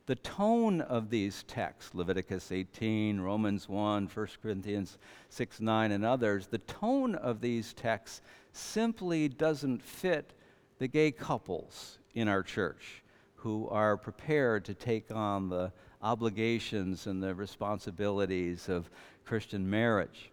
The 0.06 0.14
tone 0.14 0.82
of 0.82 1.10
these 1.10 1.42
texts, 1.42 1.96
Leviticus 1.96 2.52
18, 2.52 3.20
Romans 3.20 3.68
1, 3.68 4.06
1 4.14 4.28
Corinthians 4.40 5.00
6, 5.30 5.60
9, 5.60 5.92
and 5.92 6.06
others, 6.06 6.46
the 6.46 6.60
tone 6.60 7.16
of 7.16 7.42
these 7.42 7.74
texts 7.74 8.22
simply 8.52 9.28
doesn't 9.28 9.82
fit 9.82 10.34
the 10.78 10.88
gay 10.88 11.10
couples 11.10 11.98
in 12.14 12.28
our 12.28 12.44
church 12.44 13.02
who 13.38 13.68
are 13.70 13.98
prepared 13.98 14.66
to 14.66 14.76
take 14.76 15.10
on 15.12 15.50
the 15.50 15.72
obligations 16.02 17.08
and 17.08 17.22
the 17.22 17.34
responsibilities 17.34 18.70
of 18.70 18.90
Christian 19.26 19.70
marriage. 19.70 20.32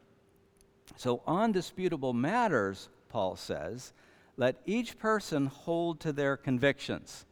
So, 0.96 1.22
on 1.26 1.52
disputable 1.52 2.12
matters, 2.12 2.88
Paul 3.08 3.36
says, 3.36 3.92
let 4.36 4.60
each 4.66 4.98
person 4.98 5.46
hold 5.46 6.00
to 6.00 6.12
their 6.12 6.36
convictions. 6.36 7.24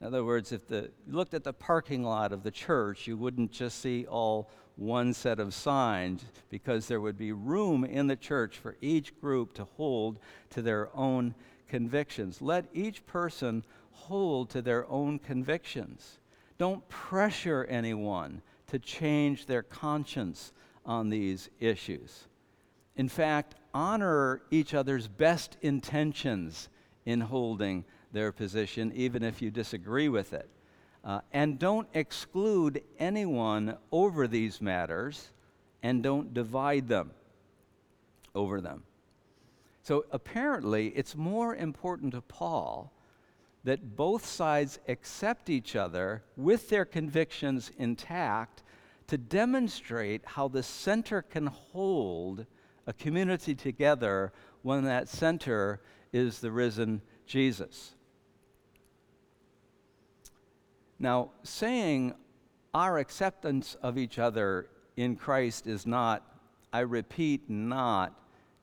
In 0.00 0.06
other 0.06 0.24
words, 0.24 0.52
if 0.52 0.66
the, 0.66 0.90
you 1.06 1.14
looked 1.14 1.34
at 1.34 1.44
the 1.44 1.52
parking 1.52 2.02
lot 2.02 2.32
of 2.32 2.42
the 2.42 2.50
church, 2.50 3.06
you 3.06 3.16
wouldn't 3.16 3.52
just 3.52 3.80
see 3.80 4.04
all 4.06 4.50
one 4.76 5.12
set 5.14 5.38
of 5.38 5.54
signs 5.54 6.24
because 6.50 6.88
there 6.88 7.00
would 7.00 7.16
be 7.16 7.32
room 7.32 7.84
in 7.84 8.06
the 8.06 8.16
church 8.16 8.58
for 8.58 8.76
each 8.80 9.18
group 9.20 9.54
to 9.54 9.64
hold 9.76 10.18
to 10.50 10.62
their 10.62 10.88
own 10.94 11.34
convictions. 11.68 12.42
Let 12.42 12.66
each 12.72 13.06
person 13.06 13.64
hold 13.92 14.50
to 14.50 14.62
their 14.62 14.88
own 14.90 15.18
convictions. 15.18 16.18
Don't 16.62 16.88
pressure 16.88 17.66
anyone 17.68 18.40
to 18.68 18.78
change 18.78 19.46
their 19.46 19.64
conscience 19.64 20.52
on 20.86 21.10
these 21.10 21.50
issues. 21.58 22.28
In 22.94 23.08
fact, 23.08 23.56
honor 23.74 24.42
each 24.48 24.72
other's 24.72 25.08
best 25.08 25.56
intentions 25.62 26.68
in 27.04 27.20
holding 27.20 27.84
their 28.12 28.30
position, 28.30 28.92
even 28.94 29.24
if 29.24 29.42
you 29.42 29.50
disagree 29.50 30.08
with 30.08 30.32
it. 30.32 30.48
Uh, 31.02 31.22
and 31.32 31.58
don't 31.58 31.88
exclude 31.94 32.80
anyone 32.96 33.76
over 33.90 34.28
these 34.28 34.62
matters, 34.62 35.32
and 35.82 36.00
don't 36.00 36.32
divide 36.32 36.86
them 36.86 37.10
over 38.36 38.60
them. 38.60 38.84
So 39.82 40.04
apparently, 40.12 40.90
it's 40.90 41.16
more 41.16 41.56
important 41.56 42.12
to 42.12 42.20
Paul 42.20 42.92
that 43.64 43.96
both 43.96 44.26
sides 44.26 44.78
accept 44.88 45.48
each 45.48 45.76
other 45.76 46.22
with 46.36 46.68
their 46.68 46.84
convictions 46.84 47.70
intact 47.78 48.62
to 49.06 49.16
demonstrate 49.18 50.22
how 50.24 50.48
the 50.48 50.62
center 50.62 51.22
can 51.22 51.46
hold 51.46 52.46
a 52.86 52.92
community 52.92 53.54
together 53.54 54.32
when 54.62 54.84
that 54.84 55.08
center 55.08 55.80
is 56.12 56.40
the 56.40 56.50
risen 56.50 57.00
Jesus. 57.26 57.94
Now, 60.98 61.30
saying 61.42 62.14
our 62.74 62.98
acceptance 62.98 63.76
of 63.82 63.98
each 63.98 64.18
other 64.18 64.68
in 64.96 65.16
Christ 65.16 65.66
is 65.66 65.86
not, 65.86 66.22
I 66.72 66.80
repeat, 66.80 67.48
not 67.48 68.18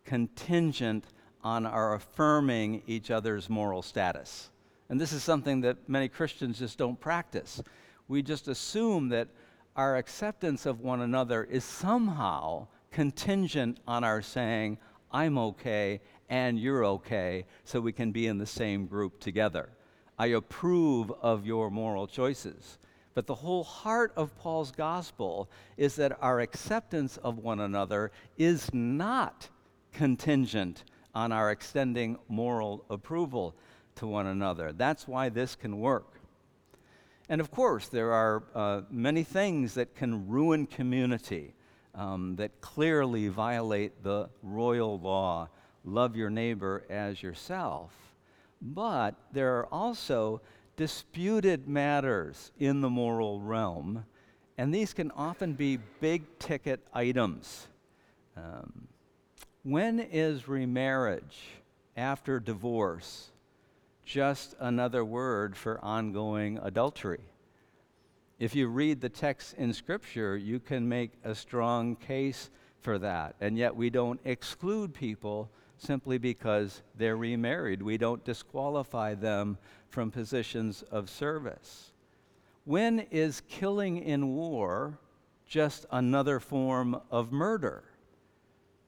contingent 0.05 1.05
on 1.43 1.65
our 1.65 1.93
affirming 1.93 2.81
each 2.87 3.11
other's 3.11 3.49
moral 3.49 3.81
status. 3.81 4.49
And 4.89 5.00
this 5.00 5.13
is 5.13 5.24
something 5.24 5.62
that 5.62 5.88
many 5.88 6.10
Christians 6.10 6.60
just 6.60 6.77
don't 6.77 7.00
practice. 7.00 7.62
We 8.08 8.24
just 8.24 8.48
assume 8.48 9.10
that 9.10 9.27
our 9.75 9.98
acceptance 9.98 10.65
of 10.65 10.81
one 10.81 11.01
another 11.01 11.43
is 11.43 11.63
somehow 11.63 12.67
contingent 12.91 13.79
on 13.88 14.03
our 14.03 14.22
saying, 14.22 14.79
I'm 15.12 15.38
okay 15.38 16.01
and 16.27 16.60
you're 16.60 16.86
okay 16.86 17.46
so 17.63 17.79
we 17.79 17.91
can 17.91 18.12
be 18.12 18.27
in 18.27 18.38
the 18.38 18.46
same 18.46 18.88
group 18.88 19.19
together. 19.19 19.69
I 20.17 20.27
approve 20.27 21.12
of 21.22 21.46
your 21.46 21.69
moral 21.69 22.08
choices. 22.08 22.77
But 23.13 23.27
the 23.27 23.36
whole 23.36 23.63
heart 23.63 24.12
of 24.15 24.36
Paul's 24.38 24.72
gospel 24.72 25.50
is 25.77 25.96
that 25.96 26.17
our 26.22 26.39
acceptance 26.39 27.17
of 27.17 27.38
one 27.38 27.60
another 27.60 28.12
is 28.38 28.74
not 28.74 29.50
contingent 29.93 30.84
on 31.15 31.31
our 31.31 31.51
extending 31.51 32.17
moral 32.27 32.86
approval 32.89 33.55
to 33.99 34.07
one 34.07 34.27
another. 34.27 34.71
That's 34.71 35.07
why 35.07 35.29
this 35.29 35.55
can 35.55 35.79
work. 35.79 36.19
And 37.29 37.39
of 37.39 37.51
course, 37.51 37.87
there 37.87 38.11
are 38.11 38.43
uh, 38.55 38.81
many 38.89 39.23
things 39.23 39.75
that 39.75 39.95
can 39.95 40.27
ruin 40.27 40.65
community 40.65 41.53
um, 41.93 42.35
that 42.37 42.59
clearly 42.61 43.27
violate 43.27 44.03
the 44.03 44.29
royal 44.41 44.99
law 44.99 45.49
love 45.83 46.15
your 46.15 46.29
neighbor 46.29 46.83
as 46.89 47.21
yourself. 47.21 47.91
But 48.61 49.15
there 49.31 49.57
are 49.59 49.67
also 49.67 50.41
disputed 50.75 51.67
matters 51.67 52.51
in 52.57 52.81
the 52.81 52.89
moral 52.89 53.41
realm, 53.41 54.05
and 54.57 54.73
these 54.73 54.93
can 54.93 55.11
often 55.11 55.53
be 55.53 55.77
big 55.99 56.23
ticket 56.39 56.79
items. 56.93 57.67
Um, 58.35 58.87
when 59.63 59.99
is 59.99 60.47
remarriage 60.47 61.37
after 61.95 62.39
divorce 62.39 63.31
just 64.09 64.55
another 64.59 65.05
word 65.05 65.55
for 65.55 65.79
ongoing 65.85 66.57
adultery? 66.63 67.21
If 68.39 68.55
you 68.55 68.67
read 68.67 69.01
the 69.01 69.09
text 69.09 69.53
in 69.55 69.71
Scripture, 69.71 70.35
you 70.35 70.59
can 70.59 70.89
make 70.89 71.11
a 71.23 71.35
strong 71.35 71.95
case 71.95 72.49
for 72.81 72.97
that. 72.97 73.35
And 73.39 73.55
yet, 73.55 73.75
we 73.75 73.91
don't 73.91 74.19
exclude 74.25 74.95
people 74.95 75.51
simply 75.77 76.17
because 76.17 76.81
they're 76.97 77.17
remarried. 77.17 77.83
We 77.83 77.99
don't 77.99 78.25
disqualify 78.25 79.13
them 79.13 79.59
from 79.89 80.09
positions 80.09 80.83
of 80.89 81.07
service. 81.07 81.91
When 82.65 83.01
is 83.11 83.43
killing 83.47 83.97
in 83.97 84.29
war 84.29 84.97
just 85.47 85.85
another 85.91 86.39
form 86.39 86.99
of 87.11 87.31
murder? 87.31 87.83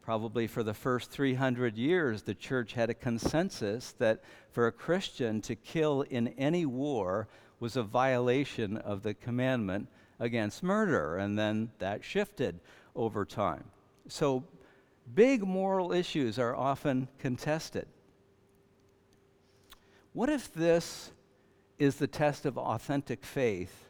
Probably 0.01 0.47
for 0.47 0.63
the 0.63 0.73
first 0.73 1.11
300 1.11 1.77
years, 1.77 2.23
the 2.23 2.33
church 2.33 2.73
had 2.73 2.89
a 2.89 2.95
consensus 2.95 3.91
that 3.99 4.23
for 4.49 4.65
a 4.65 4.71
Christian 4.71 5.41
to 5.41 5.55
kill 5.55 6.01
in 6.01 6.29
any 6.29 6.65
war 6.65 7.27
was 7.59 7.77
a 7.77 7.83
violation 7.83 8.77
of 8.77 9.03
the 9.03 9.13
commandment 9.13 9.87
against 10.19 10.63
murder, 10.63 11.17
and 11.17 11.37
then 11.37 11.71
that 11.77 12.03
shifted 12.03 12.59
over 12.95 13.25
time. 13.25 13.63
So, 14.07 14.43
big 15.13 15.43
moral 15.43 15.91
issues 15.91 16.39
are 16.39 16.55
often 16.55 17.07
contested. 17.19 17.87
What 20.13 20.29
if 20.29 20.51
this 20.53 21.11
is 21.77 21.95
the 21.95 22.07
test 22.07 22.45
of 22.45 22.57
authentic 22.57 23.23
faith? 23.23 23.85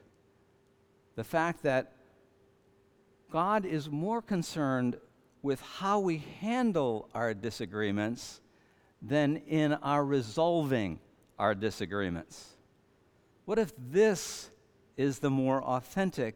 The 1.15 1.23
fact 1.23 1.63
that 1.63 1.93
God 3.31 3.65
is 3.65 3.89
more 3.89 4.21
concerned 4.21 4.97
with 5.41 5.61
how 5.61 5.99
we 5.99 6.23
handle 6.39 7.09
our 7.13 7.33
disagreements 7.33 8.41
than 9.01 9.37
in 9.47 9.73
our 9.73 10.05
resolving 10.05 10.99
our 11.39 11.55
disagreements. 11.55 12.55
What 13.45 13.57
if 13.57 13.73
this 13.77 14.51
is 14.97 15.19
the 15.19 15.31
more 15.31 15.63
authentic 15.63 16.35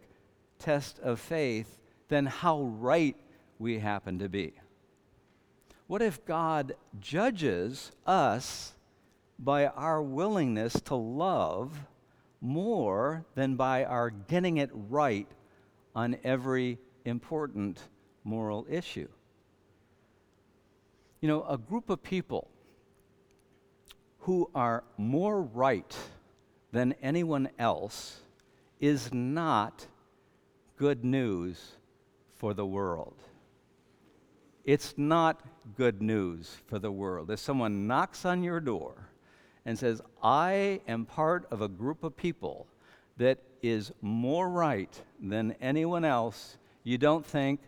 test 0.58 1.00
of 1.00 1.20
faith 1.20 1.78
than 2.08 2.26
how 2.26 2.62
right 2.62 3.16
we 3.60 3.80
happen 3.80 4.20
to 4.20 4.30
be? 4.30 4.54
What 5.88 6.02
if 6.02 6.26
God 6.26 6.76
judges 7.00 7.92
us 8.08 8.74
by 9.38 9.68
our 9.68 10.02
willingness 10.02 10.82
to 10.86 10.96
love 10.96 11.78
more 12.42 13.26
than 13.36 13.56
by 13.56 13.86
our 13.86 14.10
getting 14.10 14.58
it 14.58 14.72
right 14.74 15.28
on 15.96 16.18
every 16.24 16.80
important 17.06 17.82
moral 18.26 18.68
issue? 18.70 19.08
You 21.22 21.30
know, 21.30 21.46
a 21.48 21.58
group 21.58 21.90
of 21.90 22.04
people 22.04 22.50
who 24.20 24.50
are 24.54 24.84
more 24.98 25.42
right 25.42 25.96
than 26.72 26.94
anyone 27.02 27.50
else 27.58 28.20
is 28.82 29.14
not 29.14 29.88
good 30.78 31.06
news 31.06 31.78
for 32.34 32.54
the 32.54 32.66
world. 32.66 33.16
It's 34.66 34.96
not 34.98 35.42
good 35.76 36.02
news 36.02 36.58
for 36.68 36.80
the 36.80 36.92
world. 36.92 37.30
If 37.30 37.40
someone 37.40 37.88
knocks 37.88 38.26
on 38.26 38.44
your 38.44 38.60
door 38.60 39.10
and 39.66 39.78
says, 39.78 40.02
I 40.22 40.82
am 40.88 41.06
part 41.06 41.48
of 41.52 41.62
a 41.62 41.68
group 41.68 42.04
of 42.04 42.18
people 42.18 42.68
that 43.18 43.38
is 43.62 43.92
more 44.02 44.50
right 44.50 45.02
than 45.22 45.56
anyone 45.62 46.04
else, 46.04 46.58
you 46.84 46.98
don't 46.98 47.26
think, 47.26 47.62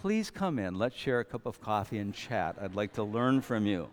please 0.00 0.30
come 0.30 0.58
in, 0.58 0.78
let's 0.78 0.96
share 0.96 1.20
a 1.20 1.24
cup 1.24 1.46
of 1.46 1.60
coffee 1.60 1.98
and 1.98 2.14
chat. 2.14 2.56
I'd 2.60 2.74
like 2.74 2.92
to 2.94 3.02
learn 3.02 3.40
from 3.40 3.66
you. 3.66 3.88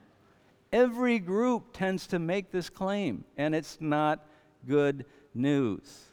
Every 0.71 1.19
group 1.19 1.73
tends 1.73 2.07
to 2.07 2.19
make 2.19 2.51
this 2.51 2.69
claim, 2.69 3.23
and 3.37 3.55
it's 3.55 3.77
not 3.79 4.25
good 4.67 5.05
news. 5.33 6.05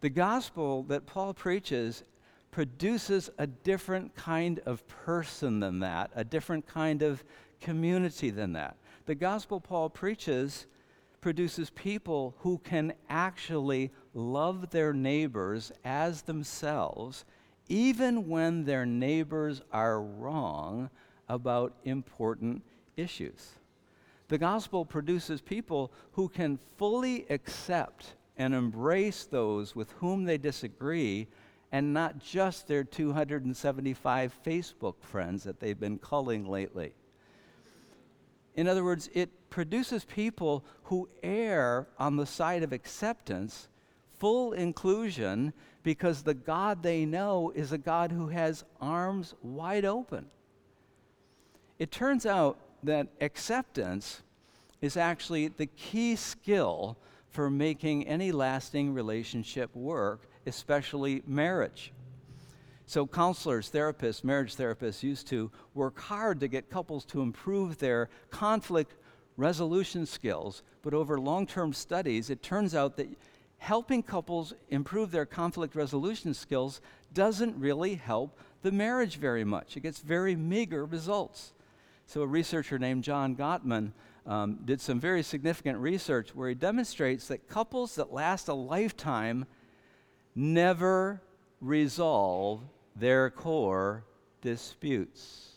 The 0.00 0.10
gospel 0.10 0.84
that 0.84 1.06
Paul 1.06 1.34
preaches 1.34 2.04
produces 2.50 3.30
a 3.38 3.46
different 3.46 4.14
kind 4.14 4.60
of 4.64 4.86
person 4.88 5.60
than 5.60 5.80
that, 5.80 6.10
a 6.14 6.24
different 6.24 6.66
kind 6.66 7.02
of 7.02 7.22
community 7.60 8.30
than 8.30 8.52
that. 8.52 8.76
The 9.06 9.14
gospel 9.14 9.60
Paul 9.60 9.90
preaches 9.90 10.66
produces 11.20 11.70
people 11.70 12.34
who 12.38 12.58
can 12.58 12.92
actually 13.08 13.90
love 14.14 14.70
their 14.70 14.92
neighbors 14.92 15.72
as 15.84 16.22
themselves, 16.22 17.24
even 17.68 18.28
when 18.28 18.64
their 18.64 18.86
neighbors 18.86 19.62
are 19.72 20.02
wrong 20.02 20.90
about 21.28 21.74
important 21.84 22.62
issues. 22.96 23.52
The 24.28 24.38
gospel 24.38 24.84
produces 24.84 25.40
people 25.40 25.92
who 26.12 26.28
can 26.28 26.58
fully 26.76 27.26
accept 27.30 28.14
and 28.36 28.54
embrace 28.54 29.24
those 29.24 29.74
with 29.74 29.90
whom 29.92 30.24
they 30.24 30.38
disagree, 30.38 31.26
and 31.72 31.92
not 31.92 32.18
just 32.18 32.68
their 32.68 32.84
275 32.84 34.38
Facebook 34.44 34.94
friends 35.00 35.44
that 35.44 35.60
they've 35.60 35.78
been 35.78 35.98
culling 35.98 36.48
lately. 36.48 36.92
In 38.54 38.68
other 38.68 38.84
words, 38.84 39.08
it 39.12 39.50
produces 39.50 40.04
people 40.04 40.64
who 40.84 41.08
err 41.22 41.88
on 41.98 42.16
the 42.16 42.26
side 42.26 42.62
of 42.62 42.72
acceptance, 42.72 43.68
full 44.18 44.52
inclusion, 44.52 45.52
because 45.88 46.20
the 46.20 46.34
God 46.34 46.82
they 46.82 47.06
know 47.06 47.50
is 47.54 47.72
a 47.72 47.78
God 47.78 48.12
who 48.12 48.28
has 48.28 48.62
arms 48.78 49.34
wide 49.42 49.86
open. 49.86 50.26
It 51.78 51.90
turns 51.90 52.26
out 52.26 52.58
that 52.82 53.06
acceptance 53.22 54.20
is 54.82 54.98
actually 54.98 55.48
the 55.48 55.64
key 55.64 56.14
skill 56.14 56.98
for 57.30 57.48
making 57.48 58.06
any 58.06 58.32
lasting 58.32 58.92
relationship 58.92 59.74
work, 59.74 60.28
especially 60.44 61.22
marriage. 61.26 61.94
So, 62.84 63.06
counselors, 63.06 63.70
therapists, 63.70 64.22
marriage 64.22 64.56
therapists 64.56 65.02
used 65.02 65.26
to 65.28 65.50
work 65.72 65.98
hard 65.98 66.38
to 66.40 66.48
get 66.48 66.68
couples 66.68 67.06
to 67.06 67.22
improve 67.22 67.78
their 67.78 68.10
conflict 68.28 68.94
resolution 69.38 70.04
skills. 70.04 70.62
But 70.82 70.92
over 70.92 71.18
long 71.18 71.46
term 71.46 71.72
studies, 71.72 72.28
it 72.28 72.42
turns 72.42 72.74
out 72.74 72.98
that 72.98 73.08
helping 73.58 74.02
couples 74.02 74.54
improve 74.70 75.10
their 75.10 75.26
conflict 75.26 75.74
resolution 75.74 76.32
skills 76.32 76.80
doesn't 77.12 77.58
really 77.58 77.94
help 77.96 78.38
the 78.62 78.72
marriage 78.72 79.16
very 79.16 79.44
much. 79.44 79.76
It 79.76 79.80
gets 79.80 80.00
very 80.00 80.34
meager 80.34 80.84
results. 80.84 81.52
So, 82.06 82.22
a 82.22 82.26
researcher 82.26 82.78
named 82.78 83.04
John 83.04 83.36
Gottman 83.36 83.92
um, 84.26 84.60
did 84.64 84.80
some 84.80 84.98
very 84.98 85.22
significant 85.22 85.78
research 85.78 86.34
where 86.34 86.48
he 86.48 86.54
demonstrates 86.54 87.28
that 87.28 87.48
couples 87.48 87.96
that 87.96 88.12
last 88.12 88.48
a 88.48 88.54
lifetime 88.54 89.46
never 90.34 91.20
resolve 91.60 92.62
their 92.96 93.30
core 93.30 94.04
disputes. 94.40 95.48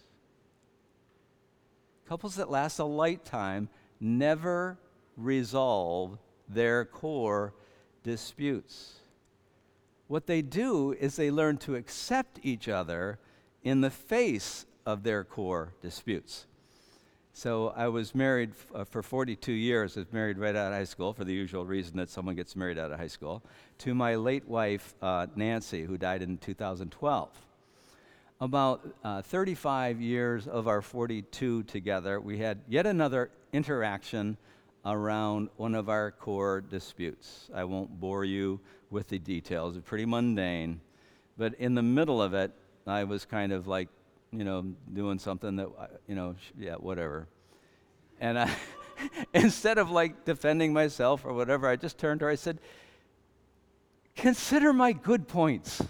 Couples 2.08 2.36
that 2.36 2.50
last 2.50 2.80
a 2.80 2.84
lifetime 2.84 3.70
never 4.00 4.78
resolve 5.16 6.18
their 6.50 6.84
core 6.86 7.54
disputes. 8.04 8.94
What 10.08 10.28
they 10.28 10.42
do 10.42 10.92
is 10.92 11.16
they 11.16 11.32
learn 11.32 11.58
to 11.60 11.76
accept 11.76 12.40
each 12.44 12.68
other 12.68 13.20
in 13.64 13.82
the 13.82 13.90
face 13.90 14.66
of 14.86 15.04
their 15.04 15.24
core 15.24 15.74
disputes. 15.82 16.48
So 17.34 17.70
I 17.78 17.88
was 17.88 18.14
married 18.14 18.52
f- 18.52 18.76
uh, 18.76 18.84
for 18.84 19.02
42 19.02 19.54
years. 19.54 19.96
I 19.96 20.02
was 20.02 20.12
married 20.12 20.38
right 20.38 20.56
out 20.56 20.68
of 20.68 20.74
high 20.74 20.84
school 20.84 21.14
for 21.14 21.24
the 21.24 21.34
usual 21.34 21.66
reason 21.66 21.96
that 21.98 22.10
someone 22.10 22.36
gets 22.36 22.56
married 22.58 22.78
out 22.78 22.92
of 22.92 23.00
high 23.00 23.08
school, 23.08 23.42
to 23.80 23.96
my 23.96 24.16
late 24.16 24.48
wife, 24.48 24.94
uh, 25.02 25.28
Nancy, 25.36 25.84
who 25.86 25.98
died 25.98 26.22
in 26.22 26.38
2012. 26.38 27.30
about 28.42 28.82
uh, 29.04 29.22
35 29.22 30.02
years 30.02 30.48
of 30.48 30.68
our 30.68 30.82
42 30.82 31.64
together, 31.64 32.20
we 32.20 32.40
had 32.40 32.60
yet 32.68 32.86
another 32.86 33.30
interaction 33.54 34.36
around 34.86 35.50
one 35.58 35.76
of 35.76 35.90
our 35.90 36.12
core 36.12 36.62
disputes. 36.62 37.50
I 37.54 37.64
won't 37.64 38.00
bore 38.00 38.26
you 38.26 38.60
with 38.90 39.08
the 39.08 39.20
details, 39.20 39.78
it's 39.78 39.88
pretty 39.88 40.06
mundane. 40.06 40.82
But 41.38 41.54
in 41.56 41.76
the 41.76 41.82
middle 41.82 42.22
of 42.22 42.34
it, 42.34 42.52
I 42.86 43.06
was 43.06 43.26
kind 43.26 43.52
of 43.52 43.68
like, 43.68 43.88
you 44.32 44.44
know, 44.44 44.74
doing 44.94 45.18
something 45.18 45.56
that, 45.56 45.70
you 46.08 46.16
know, 46.16 46.36
yeah, 46.58 46.76
whatever. 46.76 47.28
And 48.20 48.38
I, 48.38 48.54
instead 49.34 49.78
of 49.78 49.90
like 49.90 50.26
defending 50.26 50.74
myself 50.74 51.26
or 51.26 51.34
whatever, 51.34 51.68
I 51.68 51.76
just 51.76 51.98
turned 51.98 52.20
to 52.20 52.26
her. 52.26 52.32
I 52.32 52.36
said, 52.36 52.60
Consider 54.16 54.74
my 54.74 54.92
good 54.92 55.28
points. 55.28 55.82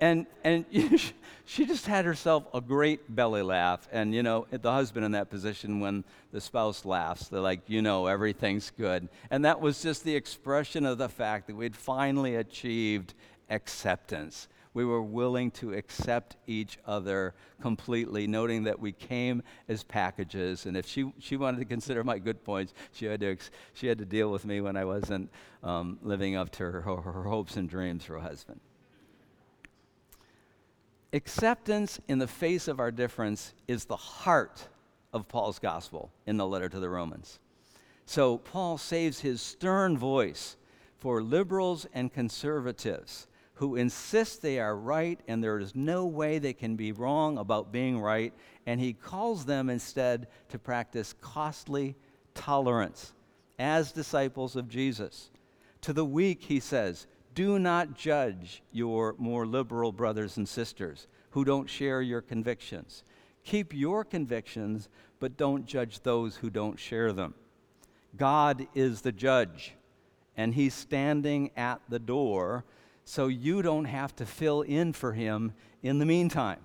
And, 0.00 0.26
and 0.44 0.64
she 1.44 1.66
just 1.66 1.86
had 1.86 2.04
herself 2.04 2.46
a 2.54 2.60
great 2.60 3.14
belly 3.14 3.42
laugh. 3.42 3.88
And, 3.92 4.14
you 4.14 4.22
know, 4.22 4.46
the 4.50 4.72
husband 4.72 5.04
in 5.04 5.12
that 5.12 5.30
position, 5.30 5.80
when 5.80 6.04
the 6.32 6.40
spouse 6.40 6.84
laughs, 6.84 7.28
they're 7.28 7.40
like, 7.40 7.60
you 7.66 7.82
know, 7.82 8.06
everything's 8.06 8.70
good. 8.70 9.08
And 9.30 9.44
that 9.44 9.60
was 9.60 9.82
just 9.82 10.04
the 10.04 10.16
expression 10.16 10.86
of 10.86 10.98
the 10.98 11.08
fact 11.08 11.46
that 11.48 11.56
we'd 11.56 11.76
finally 11.76 12.36
achieved 12.36 13.14
acceptance. 13.50 14.48
We 14.72 14.84
were 14.84 15.02
willing 15.02 15.50
to 15.52 15.74
accept 15.74 16.36
each 16.46 16.78
other 16.86 17.34
completely, 17.60 18.28
noting 18.28 18.62
that 18.64 18.78
we 18.78 18.92
came 18.92 19.42
as 19.68 19.82
packages. 19.82 20.64
And 20.64 20.76
if 20.76 20.86
she, 20.86 21.12
she 21.18 21.36
wanted 21.36 21.58
to 21.58 21.64
consider 21.64 22.04
my 22.04 22.20
good 22.20 22.44
points, 22.44 22.72
she 22.92 23.06
had 23.06 23.20
to, 23.20 23.36
she 23.72 23.88
had 23.88 23.98
to 23.98 24.04
deal 24.04 24.30
with 24.30 24.46
me 24.46 24.60
when 24.60 24.76
I 24.76 24.84
wasn't 24.84 25.30
um, 25.64 25.98
living 26.02 26.36
up 26.36 26.50
to 26.52 26.70
her, 26.70 26.80
her 26.82 27.24
hopes 27.24 27.56
and 27.56 27.68
dreams 27.68 28.04
for 28.04 28.16
a 28.16 28.22
husband. 28.22 28.60
Acceptance 31.12 31.98
in 32.06 32.18
the 32.18 32.28
face 32.28 32.68
of 32.68 32.78
our 32.78 32.92
difference 32.92 33.52
is 33.66 33.84
the 33.84 33.96
heart 33.96 34.68
of 35.12 35.26
Paul's 35.26 35.58
gospel 35.58 36.12
in 36.26 36.36
the 36.36 36.46
letter 36.46 36.68
to 36.68 36.78
the 36.78 36.88
Romans. 36.88 37.40
So 38.06 38.38
Paul 38.38 38.78
saves 38.78 39.20
his 39.20 39.42
stern 39.42 39.98
voice 39.98 40.56
for 40.98 41.22
liberals 41.22 41.86
and 41.94 42.12
conservatives 42.12 43.26
who 43.54 43.76
insist 43.76 44.40
they 44.40 44.58
are 44.58 44.76
right 44.76 45.20
and 45.26 45.42
there 45.42 45.58
is 45.58 45.74
no 45.74 46.06
way 46.06 46.38
they 46.38 46.52
can 46.52 46.76
be 46.76 46.92
wrong 46.92 47.38
about 47.38 47.72
being 47.72 48.00
right, 48.00 48.32
and 48.64 48.80
he 48.80 48.92
calls 48.92 49.44
them 49.44 49.68
instead 49.68 50.28
to 50.48 50.58
practice 50.58 51.14
costly 51.20 51.94
tolerance 52.34 53.12
as 53.58 53.92
disciples 53.92 54.56
of 54.56 54.68
Jesus. 54.68 55.30
To 55.82 55.92
the 55.92 56.04
weak, 56.04 56.42
he 56.42 56.58
says, 56.58 57.06
do 57.34 57.58
not 57.58 57.96
judge 57.96 58.62
your 58.72 59.14
more 59.18 59.46
liberal 59.46 59.92
brothers 59.92 60.36
and 60.36 60.48
sisters 60.48 61.06
who 61.30 61.44
don't 61.44 61.70
share 61.70 62.02
your 62.02 62.20
convictions. 62.20 63.04
Keep 63.44 63.72
your 63.74 64.04
convictions, 64.04 64.88
but 65.18 65.36
don't 65.36 65.64
judge 65.64 66.02
those 66.02 66.36
who 66.36 66.50
don't 66.50 66.78
share 66.78 67.12
them. 67.12 67.34
God 68.16 68.66
is 68.74 69.02
the 69.02 69.12
judge, 69.12 69.74
and 70.36 70.54
he's 70.54 70.74
standing 70.74 71.50
at 71.56 71.80
the 71.88 71.98
door 71.98 72.64
so 73.04 73.28
you 73.28 73.62
don't 73.62 73.86
have 73.86 74.14
to 74.16 74.26
fill 74.26 74.62
in 74.62 74.92
for 74.92 75.12
him 75.12 75.52
in 75.82 75.98
the 75.98 76.06
meantime. 76.06 76.58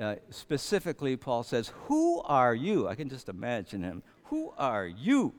Uh, 0.00 0.16
specifically, 0.30 1.16
Paul 1.16 1.42
says, 1.42 1.72
Who 1.84 2.22
are 2.22 2.54
you? 2.54 2.88
I 2.88 2.94
can 2.94 3.08
just 3.08 3.28
imagine 3.28 3.82
him. 3.82 4.02
Who 4.24 4.52
are 4.56 4.86
you 4.86 5.34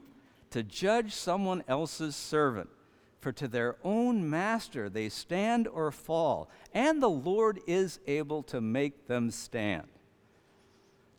to 0.52 0.62
judge 0.62 1.14
someone 1.14 1.64
else's 1.68 2.16
servant? 2.16 2.70
For 3.24 3.32
to 3.32 3.48
their 3.48 3.78
own 3.84 4.30
master 4.30 4.90
they 4.90 5.08
stand 5.08 5.68
or 5.68 5.92
fall, 5.92 6.50
and 6.74 7.02
the 7.02 7.10
Lord 7.10 7.62
is 7.66 8.00
able 8.06 8.44
to 8.44 8.60
make 8.60 9.08
them 9.08 9.32
stand. 9.32 9.88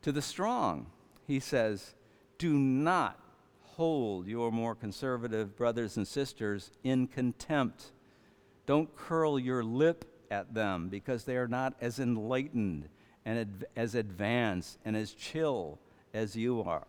To 0.02 0.12
the 0.12 0.22
strong, 0.22 0.86
he 1.26 1.40
says, 1.40 1.94
Do 2.36 2.52
not 2.52 3.18
hold 3.62 4.26
your 4.26 4.52
more 4.52 4.74
conservative 4.74 5.56
brothers 5.56 5.96
and 5.96 6.06
sisters 6.06 6.70
in 6.84 7.06
contempt 7.06 7.92
don't 8.66 8.94
curl 8.96 9.38
your 9.38 9.62
lip 9.62 10.04
at 10.30 10.54
them 10.54 10.88
because 10.88 11.24
they 11.24 11.36
are 11.36 11.48
not 11.48 11.74
as 11.80 11.98
enlightened 11.98 12.88
and 13.24 13.64
as 13.76 13.94
advanced 13.94 14.78
and 14.84 14.96
as 14.96 15.12
chill 15.12 15.78
as 16.12 16.36
you 16.36 16.62
are. 16.62 16.86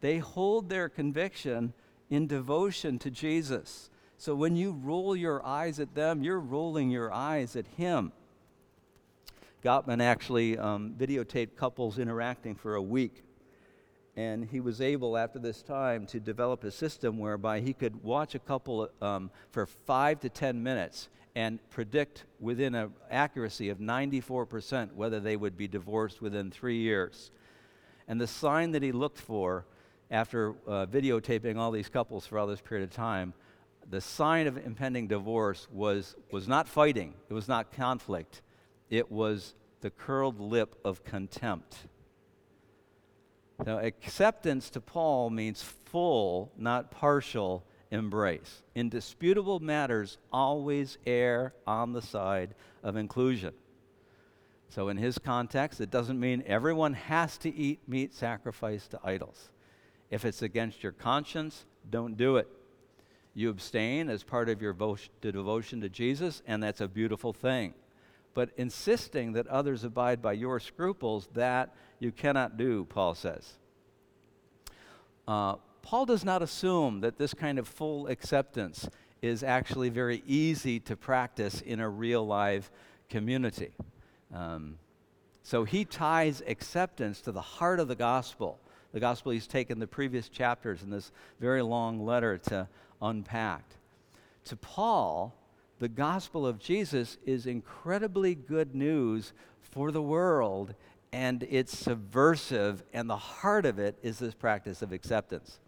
They 0.00 0.18
hold 0.18 0.68
their 0.68 0.88
conviction 0.88 1.72
in 2.08 2.26
devotion 2.26 2.98
to 3.00 3.10
Jesus. 3.10 3.90
So 4.20 4.34
when 4.34 4.54
you 4.54 4.72
roll 4.72 5.16
your 5.16 5.42
eyes 5.46 5.80
at 5.80 5.94
them, 5.94 6.22
you're 6.22 6.40
rolling 6.40 6.90
your 6.90 7.10
eyes 7.10 7.56
at 7.56 7.66
Him. 7.78 8.12
Gottman 9.64 10.02
actually 10.02 10.58
um, 10.58 10.94
videotaped 10.98 11.56
couples 11.56 11.98
interacting 11.98 12.54
for 12.54 12.74
a 12.74 12.82
week. 12.82 13.24
And 14.16 14.44
he 14.44 14.60
was 14.60 14.82
able, 14.82 15.16
after 15.16 15.38
this 15.38 15.62
time, 15.62 16.04
to 16.08 16.20
develop 16.20 16.64
a 16.64 16.70
system 16.70 17.18
whereby 17.18 17.60
he 17.60 17.72
could 17.72 18.04
watch 18.04 18.34
a 18.34 18.38
couple 18.38 18.90
um, 19.00 19.30
for 19.52 19.64
five 19.64 20.20
to 20.20 20.28
10 20.28 20.62
minutes 20.62 21.08
and 21.34 21.58
predict 21.70 22.26
within 22.40 22.74
an 22.74 22.92
accuracy 23.10 23.70
of 23.70 23.78
94% 23.78 24.92
whether 24.92 25.18
they 25.18 25.38
would 25.38 25.56
be 25.56 25.66
divorced 25.66 26.20
within 26.20 26.50
three 26.50 26.76
years. 26.76 27.30
And 28.06 28.20
the 28.20 28.26
sign 28.26 28.72
that 28.72 28.82
he 28.82 28.92
looked 28.92 29.18
for 29.18 29.64
after 30.10 30.50
uh, 30.66 30.84
videotaping 30.84 31.56
all 31.56 31.70
these 31.70 31.88
couples 31.88 32.26
for 32.26 32.38
all 32.38 32.46
this 32.46 32.60
period 32.60 32.84
of 32.84 32.94
time, 32.94 33.32
the 33.90 34.00
sign 34.00 34.46
of 34.46 34.56
impending 34.56 35.08
divorce 35.08 35.66
was, 35.72 36.14
was 36.30 36.46
not 36.46 36.68
fighting, 36.68 37.12
it 37.28 37.34
was 37.34 37.48
not 37.48 37.72
conflict, 37.72 38.40
it 38.88 39.10
was 39.10 39.54
the 39.80 39.90
curled 39.90 40.38
lip 40.38 40.76
of 40.84 41.04
contempt. 41.04 41.76
Now, 43.66 43.78
acceptance 43.78 44.70
to 44.70 44.80
Paul 44.80 45.28
means 45.28 45.62
full, 45.62 46.52
not 46.56 46.90
partial 46.90 47.64
embrace. 47.90 48.62
Indisputable 48.74 49.60
matters 49.60 50.18
always 50.32 50.96
err 51.06 51.52
on 51.66 51.92
the 51.92 52.00
side 52.00 52.54
of 52.82 52.96
inclusion. 52.96 53.52
So, 54.68 54.88
in 54.88 54.96
his 54.96 55.18
context, 55.18 55.80
it 55.80 55.90
doesn't 55.90 56.18
mean 56.18 56.44
everyone 56.46 56.94
has 56.94 57.36
to 57.38 57.52
eat 57.52 57.80
meat 57.88 58.14
sacrificed 58.14 58.92
to 58.92 59.00
idols. 59.02 59.50
If 60.10 60.24
it's 60.24 60.42
against 60.42 60.82
your 60.82 60.92
conscience, 60.92 61.66
don't 61.90 62.16
do 62.16 62.36
it. 62.36 62.48
You 63.40 63.48
abstain 63.48 64.10
as 64.10 64.22
part 64.22 64.50
of 64.50 64.60
your 64.60 64.76
devotion 65.22 65.80
to 65.80 65.88
Jesus, 65.88 66.42
and 66.46 66.62
that's 66.62 66.82
a 66.82 66.86
beautiful 66.86 67.32
thing. 67.32 67.72
But 68.34 68.50
insisting 68.58 69.32
that 69.32 69.46
others 69.46 69.82
abide 69.82 70.20
by 70.20 70.34
your 70.34 70.60
scruples, 70.60 71.26
that 71.32 71.74
you 72.00 72.12
cannot 72.12 72.58
do, 72.58 72.84
Paul 72.84 73.14
says. 73.14 73.54
Uh, 75.26 75.54
Paul 75.80 76.04
does 76.04 76.22
not 76.22 76.42
assume 76.42 77.00
that 77.00 77.16
this 77.16 77.32
kind 77.32 77.58
of 77.58 77.66
full 77.66 78.08
acceptance 78.08 78.86
is 79.22 79.42
actually 79.42 79.88
very 79.88 80.22
easy 80.26 80.78
to 80.80 80.94
practice 80.94 81.62
in 81.62 81.80
a 81.80 81.88
real 81.88 82.26
live 82.26 82.70
community. 83.08 83.72
Um, 84.34 84.76
so 85.42 85.64
he 85.64 85.86
ties 85.86 86.42
acceptance 86.46 87.22
to 87.22 87.32
the 87.32 87.40
heart 87.40 87.80
of 87.80 87.88
the 87.88 87.96
gospel, 87.96 88.60
the 88.92 89.00
gospel 89.00 89.32
he's 89.32 89.46
taken 89.46 89.78
the 89.78 89.86
previous 89.86 90.28
chapters 90.28 90.82
in 90.82 90.90
this 90.90 91.10
very 91.40 91.62
long 91.62 92.04
letter 92.04 92.36
to 92.36 92.68
unpack. 93.00 93.64
To 94.44 94.56
Paul, 94.56 95.34
the 95.78 95.88
gospel 95.88 96.46
of 96.46 96.58
Jesus 96.58 97.18
is 97.24 97.46
incredibly 97.46 98.34
good 98.34 98.74
news 98.74 99.32
for 99.60 99.90
the 99.90 100.02
world, 100.02 100.74
and 101.12 101.46
it's 101.48 101.76
subversive, 101.76 102.82
and 102.92 103.08
the 103.08 103.16
heart 103.16 103.64
of 103.66 103.78
it 103.78 103.96
is 104.02 104.18
this 104.18 104.34
practice 104.34 104.82
of 104.82 104.92
acceptance. 104.92 105.58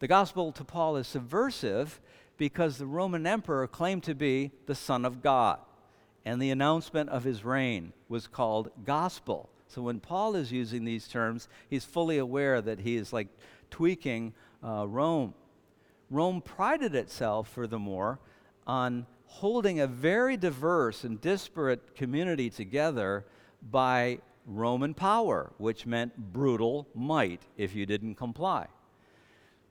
The 0.00 0.08
gospel 0.08 0.52
to 0.52 0.64
Paul 0.64 0.96
is 0.96 1.08
subversive 1.08 2.00
because 2.36 2.78
the 2.78 2.86
Roman 2.86 3.26
emperor 3.26 3.66
claimed 3.66 4.04
to 4.04 4.14
be 4.14 4.52
the 4.66 4.74
Son 4.74 5.04
of 5.04 5.22
God, 5.22 5.58
and 6.24 6.40
the 6.40 6.50
announcement 6.50 7.10
of 7.10 7.24
his 7.24 7.44
reign 7.44 7.92
was 8.08 8.26
called 8.26 8.70
gospel. 8.84 9.48
So 9.66 9.82
when 9.82 10.00
Paul 10.00 10.36
is 10.36 10.52
using 10.52 10.84
these 10.84 11.08
terms, 11.08 11.48
he's 11.68 11.84
fully 11.84 12.18
aware 12.18 12.62
that 12.62 12.80
he 12.80 12.96
is 12.96 13.12
like 13.12 13.28
tweaking 13.70 14.32
uh, 14.64 14.86
Rome. 14.86 15.34
Rome 16.10 16.40
prided 16.40 16.94
itself, 16.94 17.48
furthermore, 17.48 18.18
on 18.66 19.06
holding 19.26 19.80
a 19.80 19.86
very 19.86 20.36
diverse 20.36 21.04
and 21.04 21.20
disparate 21.20 21.94
community 21.94 22.50
together 22.50 23.24
by 23.70 24.18
Roman 24.46 24.94
power, 24.94 25.52
which 25.58 25.84
meant 25.84 26.32
brutal 26.32 26.88
might 26.94 27.42
if 27.56 27.74
you 27.74 27.84
didn't 27.84 28.14
comply. 28.14 28.66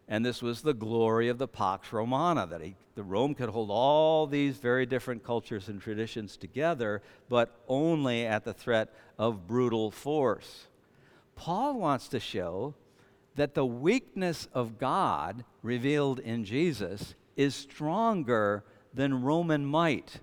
And 0.08 0.26
this 0.26 0.42
was 0.42 0.62
the 0.62 0.74
glory 0.74 1.28
of 1.28 1.38
the 1.38 1.48
Pax 1.48 1.92
Romana, 1.92 2.46
that 2.48 2.62
he, 2.62 2.76
the 2.96 3.04
Rome 3.04 3.36
could 3.36 3.50
hold 3.50 3.70
all 3.70 4.26
these 4.26 4.58
very 4.58 4.86
different 4.86 5.24
cultures 5.24 5.68
and 5.68 5.82
traditions 5.82 6.38
together, 6.38 7.02
but 7.28 7.60
only 7.68 8.26
at 8.26 8.44
the 8.44 8.54
threat 8.54 8.94
of 9.18 9.48
brutal 9.48 9.92
force. 9.92 10.68
Paul 11.36 11.80
wants 11.80 12.08
to 12.10 12.20
show 12.20 12.74
that 13.38 13.54
the 13.54 13.66
weakness 13.66 14.48
of 14.54 14.78
God 14.78 15.46
revealed 15.62 16.20
in 16.20 16.44
Jesus 16.44 17.16
is 17.36 17.56
stronger 17.56 18.64
than 18.94 19.22
Roman 19.22 19.66
might. 19.66 20.20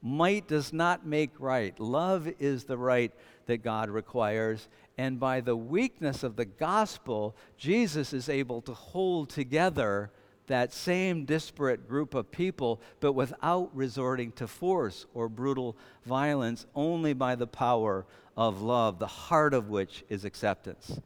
Might 0.00 0.46
does 0.46 0.72
not 0.72 1.04
make 1.04 1.32
right. 1.38 1.78
Love 1.80 2.28
is 2.38 2.64
the 2.64 2.78
right 2.78 3.12
that 3.46 3.64
God 3.64 3.90
requires. 3.90 4.68
And 4.96 5.18
by 5.18 5.40
the 5.40 5.56
weakness 5.56 6.22
of 6.22 6.36
the 6.36 6.44
gospel, 6.44 7.34
Jesus 7.58 8.12
is 8.12 8.28
able 8.28 8.62
to 8.62 8.72
hold 8.72 9.30
together 9.30 10.12
that 10.46 10.72
same 10.72 11.24
disparate 11.24 11.88
group 11.88 12.14
of 12.14 12.30
people, 12.30 12.80
but 13.00 13.14
without 13.14 13.74
resorting 13.74 14.30
to 14.32 14.46
force 14.46 15.06
or 15.12 15.28
brutal 15.28 15.76
violence, 16.04 16.66
only 16.74 17.14
by 17.14 17.34
the 17.34 17.46
power 17.46 18.06
of 18.36 18.62
love, 18.62 18.98
the 19.00 19.06
heart 19.06 19.54
of 19.54 19.70
which 19.70 20.04
is 20.08 20.24
acceptance. 20.24 21.00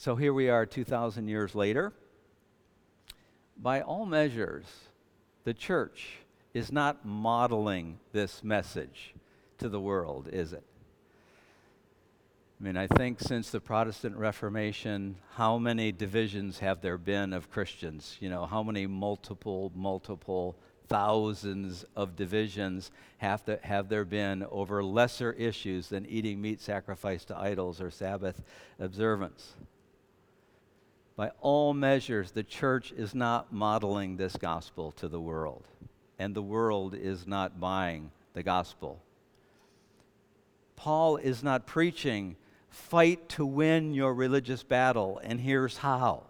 So 0.00 0.14
here 0.14 0.32
we 0.32 0.48
are 0.48 0.64
2,000 0.64 1.26
years 1.26 1.56
later. 1.56 1.92
By 3.56 3.80
all 3.80 4.06
measures, 4.06 4.64
the 5.42 5.52
church 5.52 6.18
is 6.54 6.70
not 6.70 7.04
modeling 7.04 7.98
this 8.12 8.44
message 8.44 9.12
to 9.58 9.68
the 9.68 9.80
world, 9.80 10.28
is 10.32 10.52
it? 10.52 10.62
I 12.60 12.64
mean, 12.64 12.76
I 12.76 12.86
think 12.86 13.18
since 13.18 13.50
the 13.50 13.58
Protestant 13.58 14.16
Reformation, 14.16 15.16
how 15.34 15.58
many 15.58 15.90
divisions 15.90 16.60
have 16.60 16.80
there 16.80 16.96
been 16.96 17.32
of 17.32 17.50
Christians? 17.50 18.16
You 18.20 18.30
know, 18.30 18.46
how 18.46 18.62
many 18.62 18.86
multiple, 18.86 19.72
multiple 19.74 20.54
thousands 20.86 21.84
of 21.96 22.14
divisions 22.14 22.92
have, 23.16 23.44
to, 23.46 23.58
have 23.64 23.88
there 23.88 24.04
been 24.04 24.46
over 24.52 24.80
lesser 24.84 25.32
issues 25.32 25.88
than 25.88 26.06
eating 26.06 26.40
meat 26.40 26.60
sacrificed 26.60 27.26
to 27.28 27.36
idols 27.36 27.80
or 27.80 27.90
Sabbath 27.90 28.40
observance? 28.78 29.54
By 31.18 31.32
all 31.40 31.74
measures, 31.74 32.30
the 32.30 32.44
church 32.44 32.92
is 32.92 33.12
not 33.12 33.52
modeling 33.52 34.16
this 34.16 34.36
gospel 34.36 34.92
to 34.92 35.08
the 35.08 35.20
world, 35.20 35.64
and 36.16 36.32
the 36.32 36.42
world 36.42 36.94
is 36.94 37.26
not 37.26 37.58
buying 37.58 38.12
the 38.34 38.44
gospel. 38.44 39.02
Paul 40.76 41.16
is 41.16 41.42
not 41.42 41.66
preaching 41.66 42.36
fight 42.70 43.28
to 43.30 43.44
win 43.44 43.94
your 43.94 44.14
religious 44.14 44.62
battle, 44.62 45.20
and 45.24 45.40
here's 45.40 45.78
how. 45.78 46.22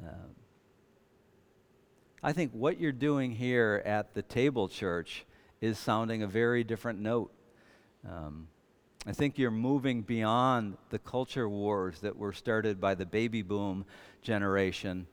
Uh, 0.00 0.12
I 2.22 2.32
think 2.32 2.52
what 2.52 2.78
you're 2.78 2.92
doing 2.92 3.32
here 3.32 3.82
at 3.84 4.14
the 4.14 4.22
table 4.22 4.68
church 4.68 5.26
is 5.60 5.80
sounding 5.80 6.22
a 6.22 6.28
very 6.28 6.62
different 6.62 7.00
note. 7.00 7.32
Um, 8.08 8.46
I 9.06 9.12
think 9.12 9.38
you're 9.38 9.50
moving 9.50 10.02
beyond 10.02 10.76
the 10.90 10.98
culture 10.98 11.48
wars 11.48 12.00
that 12.00 12.16
were 12.16 12.34
started 12.34 12.80
by 12.80 12.94
the 12.94 13.06
baby 13.06 13.40
boom 13.40 13.86
generation 14.20 15.06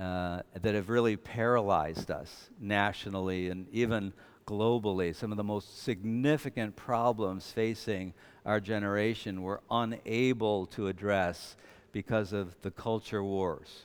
uh, 0.00 0.40
that 0.62 0.74
have 0.74 0.88
really 0.88 1.16
paralyzed 1.16 2.10
us 2.10 2.48
nationally 2.58 3.50
and 3.50 3.66
even 3.72 4.14
globally. 4.46 5.14
Some 5.14 5.32
of 5.32 5.36
the 5.36 5.44
most 5.44 5.82
significant 5.82 6.76
problems 6.76 7.50
facing 7.50 8.14
our 8.46 8.58
generation 8.58 9.42
were 9.42 9.60
unable 9.70 10.66
to 10.66 10.88
address 10.88 11.56
because 11.92 12.32
of 12.32 12.58
the 12.62 12.70
culture 12.70 13.22
wars. 13.22 13.84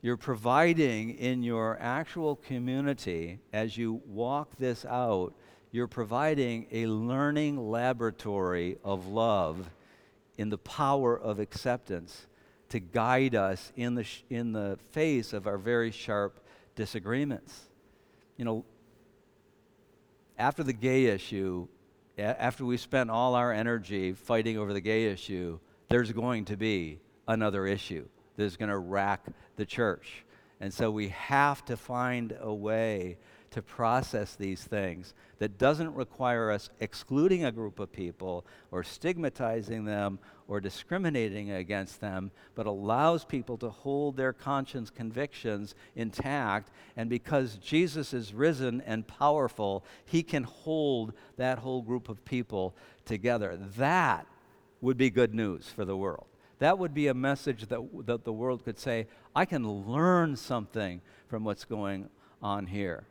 You're 0.00 0.16
providing 0.16 1.10
in 1.10 1.42
your 1.42 1.76
actual 1.80 2.36
community, 2.36 3.40
as 3.52 3.76
you 3.76 4.00
walk 4.06 4.50
this 4.58 4.84
out, 4.84 5.34
you're 5.76 5.86
providing 5.86 6.66
a 6.72 6.86
learning 6.86 7.70
laboratory 7.70 8.78
of 8.82 9.08
love 9.08 9.68
in 10.38 10.48
the 10.48 10.56
power 10.56 11.18
of 11.18 11.38
acceptance 11.38 12.26
to 12.70 12.80
guide 12.80 13.34
us 13.34 13.72
in 13.76 13.94
the, 13.94 14.02
sh- 14.02 14.22
in 14.30 14.52
the 14.52 14.78
face 14.92 15.34
of 15.34 15.46
our 15.46 15.58
very 15.58 15.90
sharp 15.90 16.40
disagreements. 16.76 17.68
You 18.38 18.46
know, 18.46 18.64
after 20.38 20.62
the 20.62 20.72
gay 20.72 21.04
issue, 21.06 21.68
after 22.16 22.64
we 22.64 22.78
spent 22.78 23.10
all 23.10 23.34
our 23.34 23.52
energy 23.52 24.14
fighting 24.14 24.56
over 24.56 24.72
the 24.72 24.80
gay 24.80 25.04
issue, 25.04 25.58
there's 25.90 26.10
going 26.10 26.46
to 26.46 26.56
be 26.56 27.00
another 27.28 27.66
issue 27.66 28.08
that's 28.38 28.56
going 28.56 28.70
to 28.70 28.78
rack 28.78 29.26
the 29.56 29.66
church. 29.66 30.24
And 30.58 30.72
so 30.72 30.90
we 30.90 31.08
have 31.08 31.66
to 31.66 31.76
find 31.76 32.34
a 32.40 32.52
way 32.52 33.18
to 33.56 33.62
process 33.62 34.36
these 34.36 34.62
things 34.62 35.14
that 35.38 35.56
doesn't 35.56 35.94
require 35.94 36.50
us 36.50 36.68
excluding 36.78 37.42
a 37.42 37.50
group 37.50 37.80
of 37.80 37.90
people 37.90 38.44
or 38.70 38.84
stigmatizing 38.84 39.86
them 39.86 40.18
or 40.46 40.60
discriminating 40.60 41.50
against 41.50 42.02
them, 42.02 42.30
but 42.54 42.66
allows 42.66 43.24
people 43.24 43.56
to 43.56 43.70
hold 43.70 44.14
their 44.14 44.34
conscience 44.34 44.90
convictions 44.90 45.74
intact. 45.94 46.70
And 46.98 47.08
because 47.08 47.56
Jesus 47.56 48.12
is 48.12 48.34
risen 48.34 48.82
and 48.82 49.08
powerful, 49.08 49.86
he 50.04 50.22
can 50.22 50.42
hold 50.42 51.14
that 51.38 51.60
whole 51.60 51.80
group 51.80 52.10
of 52.10 52.26
people 52.26 52.76
together. 53.06 53.58
That 53.78 54.26
would 54.82 54.98
be 54.98 55.08
good 55.08 55.34
news 55.34 55.72
for 55.74 55.86
the 55.86 55.96
world. 55.96 56.26
That 56.58 56.78
would 56.78 56.92
be 56.92 57.06
a 57.06 57.14
message 57.14 57.68
that, 57.68 57.80
that 58.04 58.24
the 58.24 58.34
world 58.34 58.66
could 58.66 58.78
say, 58.78 59.06
I 59.34 59.46
can 59.46 59.66
learn 59.66 60.36
something 60.36 61.00
from 61.28 61.42
what's 61.42 61.64
going 61.64 62.10
on 62.42 62.66
here. 62.66 63.06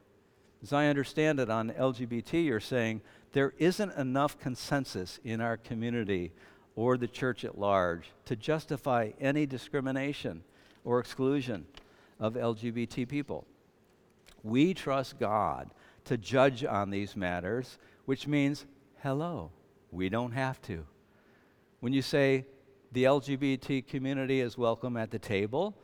As 0.66 0.74
I 0.74 0.88
understand 0.88 1.40
it 1.40 1.52
on 1.52 1.70
LGBT, 1.70 2.44
you're 2.44 2.60
saying 2.60 3.02
there 3.34 3.54
isn't 3.60 3.96
enough 4.00 4.40
consensus 4.40 5.20
in 5.24 5.40
our 5.40 5.58
community 5.58 6.32
or 6.76 6.98
the 6.98 7.08
church 7.08 7.46
at 7.46 7.60
large 7.60 8.10
to 8.26 8.36
justify 8.36 9.12
any 9.22 9.46
discrimination 9.46 10.44
or 10.84 11.00
exclusion 11.00 11.68
of 12.20 12.34
LGBT 12.34 13.08
people. 13.08 13.46
We 14.42 14.74
trust 14.74 15.20
God 15.20 15.70
to 16.06 16.18
judge 16.18 16.66
on 16.66 16.90
these 16.90 17.16
matters, 17.16 17.78
which 18.06 18.26
means, 18.26 18.66
hello, 19.04 19.52
we 19.92 20.10
don't 20.10 20.32
have 20.32 20.60
to. 20.64 20.84
When 21.80 21.94
you 21.94 22.02
say 22.02 22.44
the 22.92 23.04
LGBT 23.04 23.86
community 23.86 24.42
is 24.42 24.58
welcome 24.58 24.98
at 24.98 25.12
the 25.12 25.20
table, 25.20 25.78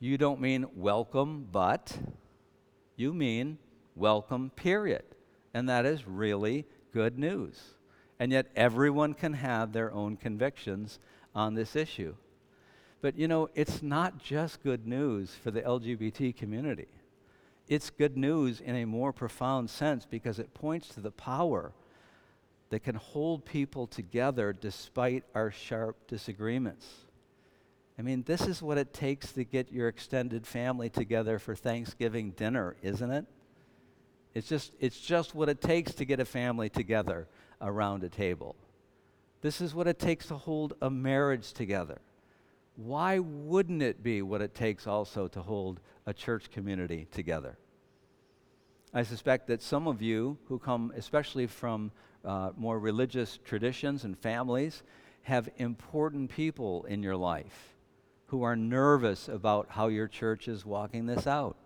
you 0.00 0.18
don't 0.18 0.38
mean 0.38 0.66
welcome, 0.76 1.48
but 1.50 1.96
you 2.94 3.14
mean 3.14 3.56
welcome, 3.96 4.50
period. 4.50 5.04
And 5.54 5.68
that 5.68 5.86
is 5.86 6.06
really 6.06 6.66
good 6.92 7.18
news. 7.18 7.60
And 8.18 8.32
yet, 8.32 8.46
everyone 8.54 9.14
can 9.14 9.32
have 9.32 9.72
their 9.72 9.92
own 9.92 10.16
convictions 10.16 10.98
on 11.34 11.54
this 11.54 11.74
issue. 11.74 12.14
But 13.00 13.16
you 13.16 13.28
know, 13.28 13.48
it's 13.54 13.82
not 13.82 14.18
just 14.18 14.62
good 14.62 14.86
news 14.86 15.34
for 15.42 15.50
the 15.50 15.62
LGBT 15.62 16.36
community. 16.36 16.88
It's 17.68 17.88
good 17.88 18.16
news 18.16 18.60
in 18.60 18.76
a 18.76 18.84
more 18.84 19.12
profound 19.12 19.70
sense 19.70 20.04
because 20.04 20.38
it 20.38 20.52
points 20.54 20.88
to 20.88 21.00
the 21.00 21.12
power 21.12 21.72
that 22.70 22.80
can 22.80 22.96
hold 22.96 23.44
people 23.44 23.86
together 23.86 24.52
despite 24.52 25.24
our 25.34 25.50
sharp 25.50 25.96
disagreements. 26.06 26.86
I 27.98 28.02
mean, 28.02 28.22
this 28.26 28.42
is 28.42 28.62
what 28.62 28.78
it 28.78 28.92
takes 28.92 29.32
to 29.32 29.44
get 29.44 29.72
your 29.72 29.88
extended 29.88 30.46
family 30.46 30.88
together 30.88 31.38
for 31.38 31.54
Thanksgiving 31.54 32.30
dinner, 32.30 32.76
isn't 32.82 33.10
it? 33.10 33.26
It's 34.34 34.48
just, 34.48 34.72
it's 34.78 35.00
just 35.00 35.34
what 35.34 35.48
it 35.48 35.60
takes 35.60 35.94
to 35.94 36.04
get 36.04 36.20
a 36.20 36.24
family 36.24 36.68
together 36.68 37.26
around 37.60 38.04
a 38.04 38.08
table. 38.08 38.56
This 39.42 39.60
is 39.60 39.74
what 39.74 39.86
it 39.86 39.98
takes 39.98 40.26
to 40.26 40.36
hold 40.36 40.74
a 40.80 40.90
marriage 40.90 41.52
together. 41.52 42.00
Why 42.76 43.18
wouldn't 43.18 43.82
it 43.82 44.02
be 44.02 44.22
what 44.22 44.40
it 44.40 44.54
takes 44.54 44.86
also 44.86 45.28
to 45.28 45.42
hold 45.42 45.80
a 46.06 46.14
church 46.14 46.50
community 46.50 47.06
together? 47.10 47.58
I 48.92 49.02
suspect 49.02 49.46
that 49.48 49.62
some 49.62 49.86
of 49.86 50.02
you 50.02 50.38
who 50.46 50.58
come, 50.58 50.92
especially 50.96 51.46
from 51.46 51.92
uh, 52.24 52.50
more 52.56 52.78
religious 52.78 53.38
traditions 53.44 54.04
and 54.04 54.18
families, 54.18 54.82
have 55.22 55.48
important 55.56 56.30
people 56.30 56.84
in 56.84 57.02
your 57.02 57.16
life 57.16 57.74
who 58.26 58.42
are 58.42 58.56
nervous 58.56 59.28
about 59.28 59.66
how 59.70 59.88
your 59.88 60.08
church 60.08 60.48
is 60.48 60.64
walking 60.64 61.06
this 61.06 61.26
out. 61.26 61.56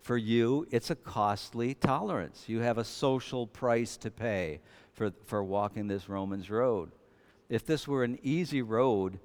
For 0.00 0.16
you, 0.16 0.66
it's 0.70 0.90
a 0.90 0.94
costly 0.94 1.74
tolerance. 1.74 2.44
You 2.46 2.60
have 2.60 2.78
a 2.78 2.84
social 2.84 3.46
price 3.46 3.96
to 3.98 4.10
pay 4.10 4.60
for, 4.92 5.12
for 5.26 5.44
walking 5.44 5.88
this 5.88 6.08
Romans 6.08 6.50
road. 6.50 6.90
If 7.48 7.66
this 7.66 7.86
were 7.86 8.04
an 8.04 8.18
easy 8.22 8.62
road, 8.62 9.18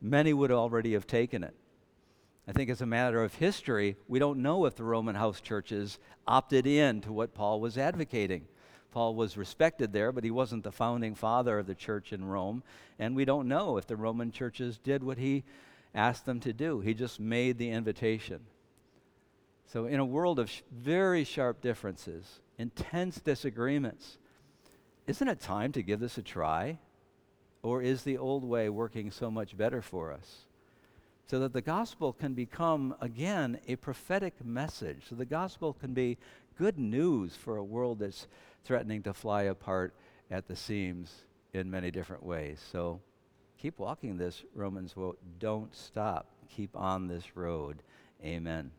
many 0.00 0.32
would 0.32 0.50
already 0.50 0.92
have 0.92 1.06
taken 1.06 1.44
it. 1.44 1.54
I 2.48 2.52
think 2.52 2.70
as 2.70 2.80
a 2.80 2.86
matter 2.86 3.24
of 3.24 3.34
history, 3.34 3.96
we 4.06 4.18
don't 4.18 4.42
know 4.42 4.66
if 4.66 4.76
the 4.76 4.84
Roman 4.84 5.16
house 5.16 5.40
churches 5.40 5.98
opted 6.26 6.66
in 6.66 7.00
to 7.02 7.12
what 7.12 7.34
Paul 7.34 7.60
was 7.60 7.76
advocating. 7.76 8.46
Paul 8.92 9.14
was 9.14 9.36
respected 9.36 9.92
there, 9.92 10.12
but 10.12 10.24
he 10.24 10.30
wasn't 10.30 10.64
the 10.64 10.72
founding 10.72 11.14
father 11.14 11.58
of 11.58 11.66
the 11.66 11.74
church 11.74 12.12
in 12.12 12.24
Rome. 12.24 12.62
And 12.98 13.16
we 13.16 13.24
don't 13.24 13.48
know 13.48 13.76
if 13.76 13.86
the 13.86 13.96
Roman 13.96 14.30
churches 14.30 14.78
did 14.78 15.02
what 15.02 15.18
he 15.18 15.44
asked 15.94 16.24
them 16.24 16.40
to 16.40 16.52
do. 16.52 16.80
He 16.80 16.94
just 16.94 17.18
made 17.18 17.58
the 17.58 17.70
invitation. 17.70 18.40
So, 19.66 19.86
in 19.86 20.00
a 20.00 20.04
world 20.04 20.38
of 20.38 20.48
sh- 20.48 20.62
very 20.70 21.24
sharp 21.24 21.60
differences, 21.60 22.40
intense 22.58 23.20
disagreements, 23.20 24.18
isn't 25.06 25.28
it 25.28 25.40
time 25.40 25.72
to 25.72 25.82
give 25.82 26.00
this 26.00 26.18
a 26.18 26.22
try? 26.22 26.78
Or 27.62 27.82
is 27.82 28.02
the 28.02 28.18
old 28.18 28.44
way 28.44 28.68
working 28.68 29.10
so 29.10 29.30
much 29.30 29.56
better 29.56 29.82
for 29.82 30.12
us? 30.12 30.46
so 31.26 31.40
that 31.40 31.52
the 31.52 31.62
gospel 31.62 32.12
can 32.12 32.34
become, 32.34 32.94
again, 33.00 33.58
a 33.66 33.76
prophetic 33.76 34.44
message. 34.44 35.02
So 35.08 35.16
the 35.16 35.24
gospel 35.24 35.72
can 35.72 35.92
be 35.92 36.18
good 36.56 36.78
news 36.78 37.34
for 37.34 37.56
a 37.56 37.64
world 37.64 37.98
that's 37.98 38.28
threatening 38.64 39.02
to 39.02 39.12
fly 39.12 39.42
apart 39.42 39.92
at 40.30 40.46
the 40.46 40.56
seams 40.56 41.24
in 41.52 41.70
many 41.70 41.90
different 41.90 42.24
ways. 42.24 42.64
So 42.72 43.00
keep 43.58 43.78
walking 43.78 44.16
this 44.16 44.44
Romans 44.54 44.96
road. 44.96 45.16
Don't 45.38 45.74
stop. 45.74 46.28
Keep 46.48 46.76
on 46.76 47.08
this 47.08 47.36
road. 47.36 47.82
Amen. 48.24 48.70